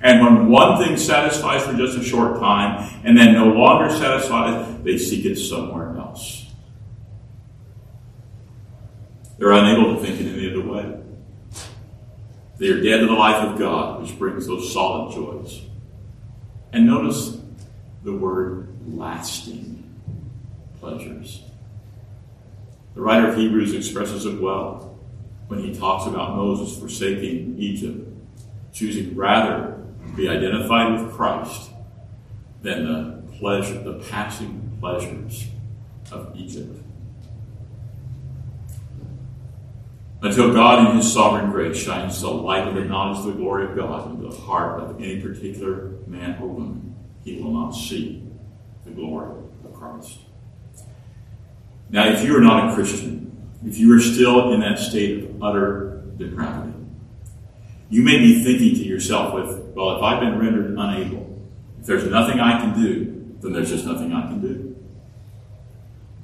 And 0.00 0.20
when 0.20 0.48
one 0.48 0.82
thing 0.82 0.96
satisfies 0.96 1.62
for 1.62 1.74
just 1.74 1.96
a 1.96 2.02
short 2.02 2.40
time 2.40 3.00
and 3.04 3.16
then 3.16 3.34
no 3.34 3.46
longer 3.46 3.94
satisfies, 3.94 4.82
they 4.82 4.98
seek 4.98 5.24
it 5.24 5.36
somewhere 5.36 5.96
else. 5.96 6.46
They're 9.38 9.52
unable 9.52 9.94
to 9.94 10.02
think 10.02 10.20
in 10.20 10.34
any 10.34 10.50
other 10.50 10.68
way. 10.68 10.98
They 12.58 12.68
are 12.68 12.82
dead 12.82 12.98
to 12.98 13.06
the 13.06 13.12
life 13.12 13.48
of 13.48 13.58
God, 13.58 14.02
which 14.02 14.18
brings 14.18 14.48
those 14.48 14.72
solid 14.72 15.14
joys. 15.14 15.60
And 16.72 16.86
notice 16.86 17.36
the 18.02 18.12
word 18.12 18.76
lasting 18.86 19.88
pleasures. 20.80 21.42
The 22.94 23.00
writer 23.00 23.28
of 23.28 23.36
Hebrews 23.36 23.74
expresses 23.74 24.26
it 24.26 24.40
well 24.40 24.98
when 25.48 25.60
he 25.60 25.74
talks 25.74 26.06
about 26.06 26.36
Moses 26.36 26.78
forsaking 26.78 27.56
Egypt, 27.58 28.08
choosing 28.72 29.14
rather 29.16 29.78
to 30.06 30.12
be 30.14 30.28
identified 30.28 30.92
with 30.92 31.12
Christ 31.12 31.70
than 32.62 32.84
the 32.84 33.36
pleasure, 33.38 33.82
the 33.82 34.04
passing 34.10 34.76
pleasures 34.80 35.46
of 36.10 36.34
Egypt. 36.36 36.82
Until 40.22 40.52
God 40.52 40.88
in 40.88 40.96
His 40.96 41.12
sovereign 41.12 41.50
grace 41.50 41.76
shines 41.76 42.20
the 42.20 42.30
light 42.30 42.68
of 42.68 42.74
the 42.74 42.84
knowledge 42.84 43.18
of 43.18 43.24
the 43.24 43.32
glory 43.32 43.64
of 43.64 43.74
God 43.74 44.10
into 44.10 44.28
the 44.28 44.36
heart 44.36 44.80
of 44.80 45.00
any 45.00 45.20
particular 45.20 45.94
man 46.06 46.40
or 46.40 46.46
woman, 46.46 46.94
he 47.24 47.40
will 47.40 47.52
not 47.52 47.72
see 47.72 48.22
the 48.84 48.92
glory 48.92 49.36
of 49.64 49.74
Christ. 49.74 50.18
Now, 51.92 52.08
if 52.08 52.24
you 52.24 52.34
are 52.34 52.40
not 52.40 52.70
a 52.70 52.74
Christian, 52.74 53.50
if 53.66 53.76
you 53.76 53.94
are 53.94 54.00
still 54.00 54.54
in 54.54 54.60
that 54.60 54.78
state 54.78 55.24
of 55.24 55.42
utter 55.42 56.02
depravity, 56.16 56.72
you 57.90 58.02
may 58.02 58.18
be 58.18 58.42
thinking 58.42 58.74
to 58.76 58.82
yourself 58.82 59.34
with, 59.34 59.58
well, 59.74 59.96
if 59.96 60.02
I've 60.02 60.20
been 60.20 60.38
rendered 60.38 60.70
unable, 60.78 61.38
if 61.78 61.84
there's 61.84 62.06
nothing 62.06 62.40
I 62.40 62.58
can 62.58 62.82
do, 62.82 63.36
then 63.42 63.52
there's 63.52 63.68
just 63.68 63.84
nothing 63.84 64.10
I 64.14 64.22
can 64.22 64.40
do. 64.40 64.74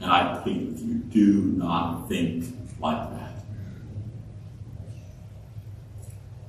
And 0.01 0.11
I 0.11 0.41
plead 0.43 0.69
with 0.69 0.81
you, 0.81 0.95
do 0.95 1.53
not 1.59 2.09
think 2.09 2.47
like 2.81 3.11
that. 3.11 3.45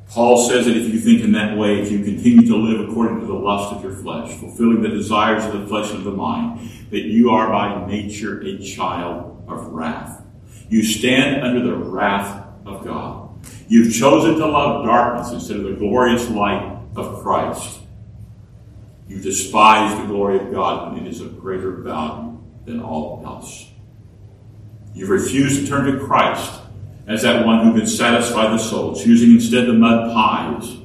Paul 0.10 0.50
says 0.50 0.66
that 0.66 0.76
if 0.76 0.92
you 0.92 1.00
think 1.00 1.22
in 1.22 1.34
that 1.34 1.56
way, 1.56 1.80
if 1.80 1.92
you 1.92 2.04
continue 2.04 2.48
to 2.48 2.56
live 2.56 2.90
according 2.90 3.20
to 3.20 3.28
the 3.28 3.34
lust 3.34 3.76
of 3.76 3.84
your 3.84 3.94
flesh, 3.94 4.36
fulfilling 4.40 4.82
the 4.82 4.90
desires 4.90 5.46
of 5.46 5.62
the 5.62 5.68
flesh 5.68 5.92
and 5.92 6.00
of 6.00 6.04
the 6.04 6.12
mind, 6.12 6.68
that 6.90 7.02
you 7.02 7.30
are 7.30 7.48
by 7.48 7.86
nature 7.86 8.42
a 8.42 8.58
child 8.58 9.44
of 9.48 9.68
wrath. 9.68 10.24
You 10.68 10.82
stand 10.84 11.44
under 11.44 11.62
the 11.62 11.76
wrath 11.76 12.44
of 12.66 12.84
God. 12.84 13.30
You've 13.68 13.94
chosen 13.94 14.36
to 14.40 14.48
love 14.48 14.84
darkness 14.84 15.32
instead 15.32 15.58
of 15.58 15.64
the 15.64 15.74
glorious 15.74 16.28
light 16.30 16.80
of 16.96 17.22
Christ. 17.22 17.80
You 19.08 19.22
despise 19.22 19.96
the 20.00 20.08
glory 20.08 20.40
of 20.40 20.52
God 20.52 20.92
when 20.92 21.06
it 21.06 21.10
is 21.10 21.22
of 21.22 21.40
greater 21.40 21.72
value 21.78 22.40
than 22.66 22.82
all 22.82 23.22
else. 23.26 23.70
You've 24.96 25.10
refused 25.10 25.62
to 25.62 25.68
turn 25.68 25.92
to 25.92 26.04
Christ 26.04 26.59
as 27.10 27.24
that 27.24 27.44
one 27.44 27.66
who 27.66 27.78
can 27.78 27.88
satisfy 27.88 28.52
the 28.52 28.58
soul, 28.60 28.96
choosing 28.96 29.32
instead 29.32 29.66
the 29.66 29.74
mud 29.74 30.14
pies 30.14 30.78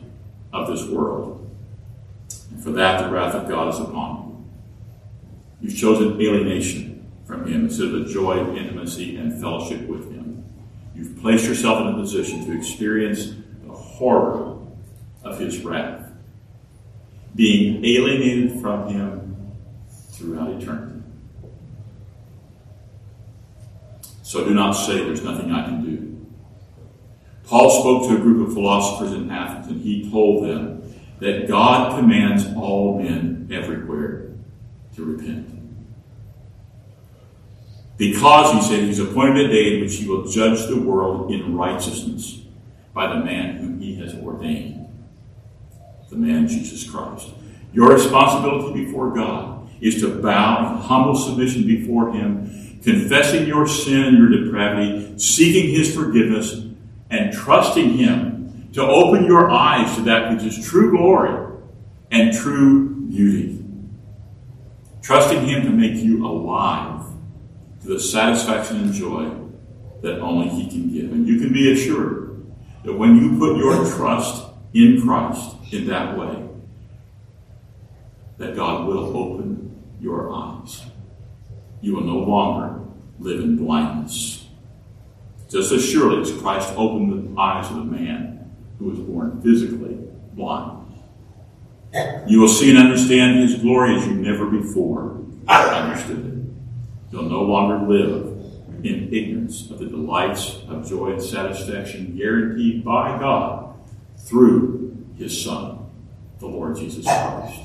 of 0.54 0.66
this 0.66 0.88
world. 0.88 1.46
And 2.50 2.64
For 2.64 2.70
that 2.72 3.02
the 3.02 3.10
wrath 3.10 3.34
of 3.34 3.46
God 3.46 3.74
is 3.74 3.78
upon 3.78 4.46
you. 5.60 5.68
You've 5.68 5.78
chosen 5.78 6.18
alienation 6.18 7.06
from 7.26 7.46
Him 7.46 7.66
instead 7.66 7.88
of 7.88 7.92
the 7.92 8.12
joy 8.12 8.38
of 8.38 8.56
intimacy 8.56 9.16
and 9.16 9.38
fellowship 9.38 9.86
with 9.86 10.10
Him. 10.10 10.42
You've 10.94 11.20
placed 11.20 11.44
yourself 11.44 11.82
in 11.82 11.88
a 11.88 11.94
position 11.94 12.46
to 12.46 12.56
experience 12.56 13.34
the 13.66 13.72
horror 13.72 14.56
of 15.24 15.38
His 15.38 15.62
wrath, 15.62 16.10
being 17.34 17.84
alienated 17.84 18.62
from 18.62 18.88
Him 18.88 19.52
throughout 20.12 20.62
eternity. 20.62 21.02
So 24.22 24.42
do 24.42 24.54
not 24.54 24.72
say 24.72 25.04
there's 25.04 25.22
nothing 25.22 25.52
I 25.52 25.64
can 25.66 25.84
do. 25.84 26.13
Paul 27.46 27.70
spoke 27.80 28.08
to 28.08 28.16
a 28.16 28.20
group 28.20 28.48
of 28.48 28.54
philosophers 28.54 29.12
in 29.12 29.30
Athens, 29.30 29.66
and 29.68 29.80
he 29.80 30.10
told 30.10 30.44
them 30.48 30.94
that 31.20 31.46
God 31.46 31.98
commands 31.98 32.46
all 32.56 33.00
men 33.00 33.48
everywhere 33.52 34.30
to 34.96 35.04
repent. 35.04 35.50
Because, 37.96 38.52
he 38.54 38.74
said, 38.74 38.84
he's 38.84 38.98
appointed 38.98 39.46
a 39.46 39.48
day 39.48 39.74
in 39.74 39.82
which 39.82 39.96
he 39.96 40.08
will 40.08 40.26
judge 40.26 40.66
the 40.66 40.80
world 40.80 41.30
in 41.30 41.56
righteousness 41.56 42.42
by 42.92 43.06
the 43.06 43.24
man 43.24 43.56
whom 43.56 43.80
he 43.80 43.94
has 43.96 44.14
ordained, 44.14 44.88
the 46.10 46.16
man 46.16 46.48
Jesus 46.48 46.88
Christ. 46.88 47.28
Your 47.72 47.92
responsibility 47.92 48.84
before 48.84 49.10
God 49.10 49.68
is 49.80 50.00
to 50.00 50.20
bow 50.20 50.74
in 50.74 50.80
humble 50.80 51.14
submission 51.14 51.66
before 51.66 52.12
him, 52.12 52.80
confessing 52.82 53.46
your 53.46 53.66
sin 53.66 54.04
and 54.04 54.18
your 54.18 54.28
depravity, 54.28 55.18
seeking 55.18 55.70
his 55.70 55.94
forgiveness, 55.94 56.64
and 57.10 57.32
trusting 57.32 57.96
him 57.96 58.70
to 58.72 58.82
open 58.82 59.24
your 59.24 59.50
eyes 59.50 59.94
to 59.96 60.02
that 60.02 60.32
which 60.32 60.42
is 60.42 60.66
true 60.68 60.90
glory 60.90 61.52
and 62.10 62.34
true 62.34 63.06
beauty. 63.08 63.64
Trusting 65.02 65.46
him 65.46 65.62
to 65.62 65.70
make 65.70 65.96
you 65.96 66.26
alive 66.26 67.06
to 67.82 67.88
the 67.88 68.00
satisfaction 68.00 68.78
and 68.78 68.92
joy 68.92 69.30
that 70.02 70.20
only 70.20 70.48
he 70.48 70.68
can 70.68 70.92
give. 70.92 71.12
And 71.12 71.26
you 71.26 71.38
can 71.38 71.52
be 71.52 71.72
assured 71.72 72.46
that 72.84 72.94
when 72.94 73.16
you 73.16 73.38
put 73.38 73.56
your 73.56 73.84
trust 73.96 74.46
in 74.72 75.00
Christ 75.02 75.56
in 75.72 75.86
that 75.86 76.18
way, 76.18 76.42
that 78.38 78.56
God 78.56 78.86
will 78.86 79.16
open 79.16 79.82
your 80.00 80.32
eyes. 80.32 80.82
You 81.80 81.94
will 81.94 82.04
no 82.04 82.18
longer 82.18 82.80
live 83.18 83.40
in 83.40 83.56
blindness. 83.56 84.43
Just 85.54 85.70
as 85.70 85.88
surely 85.88 86.20
as 86.20 86.32
Christ 86.32 86.74
opened 86.76 87.36
the 87.36 87.40
eyes 87.40 87.70
of 87.70 87.76
the 87.76 87.84
man 87.84 88.50
who 88.80 88.86
was 88.86 88.98
born 88.98 89.40
physically 89.40 89.96
blind. 90.32 90.84
You 92.26 92.40
will 92.40 92.48
see 92.48 92.70
and 92.70 92.78
understand 92.80 93.38
his 93.38 93.54
glory 93.62 93.94
as 93.94 94.04
you 94.04 94.14
never 94.14 94.46
before 94.46 95.22
understood 95.46 96.26
it. 96.26 97.12
You'll 97.12 97.28
no 97.28 97.42
longer 97.42 97.86
live 97.86 98.32
in 98.82 99.14
ignorance 99.14 99.70
of 99.70 99.78
the 99.78 99.86
delights 99.86 100.58
of 100.68 100.88
joy 100.88 101.12
and 101.12 101.22
satisfaction 101.22 102.16
guaranteed 102.16 102.84
by 102.84 103.16
God 103.20 103.76
through 104.18 105.06
his 105.16 105.40
Son, 105.40 105.88
the 106.40 106.48
Lord 106.48 106.76
Jesus 106.76 107.04
Christ. 107.04 107.60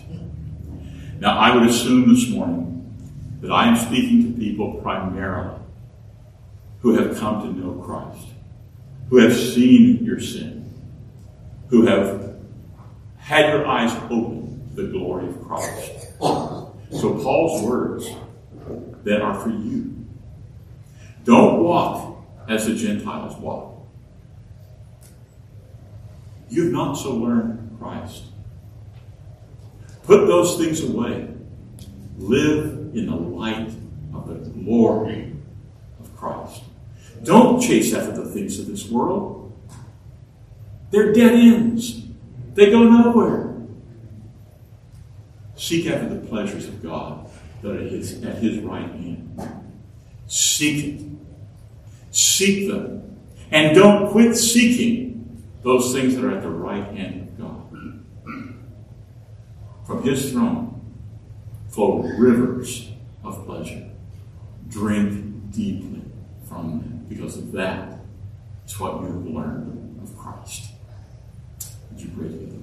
Now, 1.19 1.39
I 1.39 1.55
would 1.55 1.67
assume 1.67 2.13
this 2.13 2.29
morning 2.29 2.95
that 3.41 3.51
I 3.51 3.67
am 3.67 3.75
speaking 3.75 4.31
to 4.31 4.39
people 4.39 4.75
primarily 4.75 5.58
who 6.81 6.95
have 6.95 7.17
come 7.17 7.41
to 7.41 7.59
know 7.59 7.81
Christ, 7.81 8.27
who 9.09 9.17
have 9.17 9.35
seen 9.35 10.03
your 10.03 10.19
sin, 10.19 10.71
who 11.67 11.85
have 11.85 12.35
had 13.17 13.53
your 13.53 13.67
eyes 13.67 13.93
open 14.09 14.69
to 14.75 14.81
the 14.81 14.87
glory 14.91 15.27
of 15.27 15.41
Christ. 15.41 16.07
So 16.91 17.19
Paul's 17.21 17.63
words 17.63 18.09
then 19.03 19.21
are 19.21 19.39
for 19.39 19.49
you. 19.49 19.95
Don't 21.25 21.63
walk 21.63 22.25
as 22.47 22.65
the 22.65 22.75
Gentiles 22.75 23.37
walk. 23.37 23.85
You've 26.49 26.73
not 26.73 26.95
so 26.95 27.13
learned 27.13 27.77
Christ. 27.79 28.23
Put 30.03 30.25
those 30.25 30.57
things 30.57 30.81
away. 30.81 31.27
Live 32.17 32.95
in 32.95 33.05
the 33.05 33.15
light 33.15 33.69
of 34.13 34.27
the 34.27 34.49
glory 34.49 35.35
of 35.99 36.15
Christ. 36.17 36.63
Don't 37.23 37.61
chase 37.61 37.93
after 37.93 38.11
the 38.11 38.29
things 38.29 38.59
of 38.59 38.67
this 38.67 38.89
world. 38.89 39.51
They're 40.91 41.13
dead 41.13 41.33
ends. 41.33 42.01
They 42.53 42.71
go 42.71 42.83
nowhere. 42.83 43.55
Seek 45.55 45.87
after 45.87 46.09
the 46.09 46.27
pleasures 46.27 46.67
of 46.67 46.81
God 46.81 47.29
that 47.61 47.71
are 47.71 47.79
his, 47.79 48.23
at 48.23 48.37
his 48.37 48.59
right 48.59 48.89
hand. 48.89 49.63
Seek 50.27 50.85
it. 50.85 51.05
Seek 52.11 52.69
them. 52.69 53.17
And 53.51 53.75
don't 53.75 54.11
quit 54.11 54.35
seeking 54.35 55.43
those 55.63 55.93
things 55.93 56.15
that 56.15 56.23
are 56.23 56.35
at 56.35 56.41
the 56.41 56.49
right 56.49 56.85
hand 56.95 57.27
of 57.27 57.37
God. 57.37 58.03
From 59.85 60.03
his 60.03 60.31
throne 60.31 60.95
flow 61.69 62.01
rivers 62.17 62.89
of 63.23 63.45
pleasure. 63.45 63.89
Drink 64.69 65.51
deeply 65.51 66.03
from 66.47 66.79
them 66.79 66.98
because 67.09 67.37
of 67.37 67.51
that 67.53 67.99
is 68.65 68.79
what 68.79 69.01
you 69.01 69.07
have 69.07 69.25
learned 69.25 69.99
of 70.01 70.15
Christ. 70.15 70.71
Would 71.91 72.01
you 72.01 72.09
pray 72.15 72.27
together? 72.29 72.55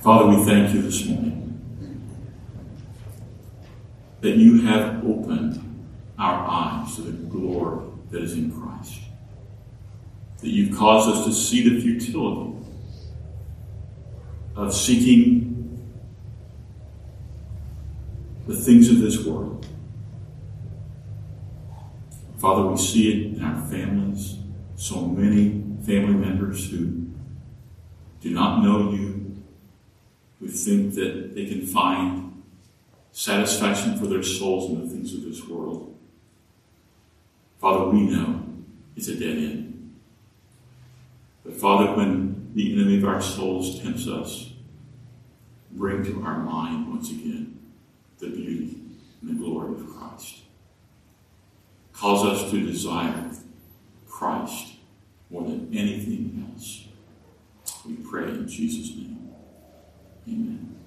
Father, 0.00 0.26
we 0.26 0.44
thank 0.44 0.74
you 0.74 0.80
this 0.80 1.04
morning 1.06 1.44
that 4.20 4.36
you 4.36 4.62
have 4.62 5.04
opened 5.04 5.62
our 6.18 6.48
eyes 6.48 6.96
to 6.96 7.02
the 7.02 7.12
glory 7.12 7.84
that 8.10 8.22
is 8.22 8.32
in 8.32 8.50
Christ. 8.50 9.00
That 10.40 10.48
you've 10.48 10.76
caused 10.76 11.10
us 11.10 11.24
to 11.26 11.32
see 11.32 11.68
the 11.68 11.80
futility 11.80 12.54
of 14.56 14.74
seeking 14.74 15.54
the 18.46 18.56
things 18.56 18.88
of 18.88 18.98
this 18.98 19.24
world. 19.24 19.66
Father, 22.38 22.62
we 22.68 22.76
see 22.76 23.10
it 23.10 23.36
in 23.36 23.44
our 23.44 23.60
families, 23.68 24.38
so 24.76 25.06
many 25.06 25.60
family 25.84 26.14
members 26.14 26.70
who 26.70 27.08
do 28.20 28.30
not 28.30 28.62
know 28.62 28.92
you, 28.92 29.42
who 30.38 30.46
think 30.46 30.94
that 30.94 31.34
they 31.34 31.46
can 31.46 31.66
find 31.66 32.42
satisfaction 33.10 33.98
for 33.98 34.06
their 34.06 34.22
souls 34.22 34.70
in 34.70 34.80
the 34.80 34.88
things 34.88 35.14
of 35.14 35.24
this 35.24 35.44
world. 35.48 35.96
Father, 37.60 37.86
we 37.90 38.02
know 38.02 38.44
it's 38.96 39.08
a 39.08 39.18
dead 39.18 39.36
end. 39.36 39.94
But 41.44 41.56
Father, 41.56 41.92
when 41.96 42.52
the 42.54 42.72
enemy 42.72 42.98
of 42.98 43.04
our 43.04 43.20
souls 43.20 43.80
tempts 43.80 44.06
us, 44.06 44.52
bring 45.72 46.04
to 46.04 46.22
our 46.22 46.38
mind 46.38 46.88
once 46.88 47.10
again 47.10 47.58
the 48.18 48.28
beauty 48.28 48.80
and 49.22 49.30
the 49.30 49.34
glory 49.34 49.74
of 49.74 49.88
Christ. 49.88 50.42
Cause 51.98 52.24
us 52.26 52.50
to 52.52 52.64
desire 52.64 53.28
Christ 54.08 54.74
more 55.30 55.42
than 55.42 55.68
anything 55.72 56.48
else. 56.48 56.84
We 57.84 57.94
pray 57.94 58.28
in 58.28 58.46
Jesus' 58.46 58.96
name. 58.96 59.34
Amen. 60.28 60.77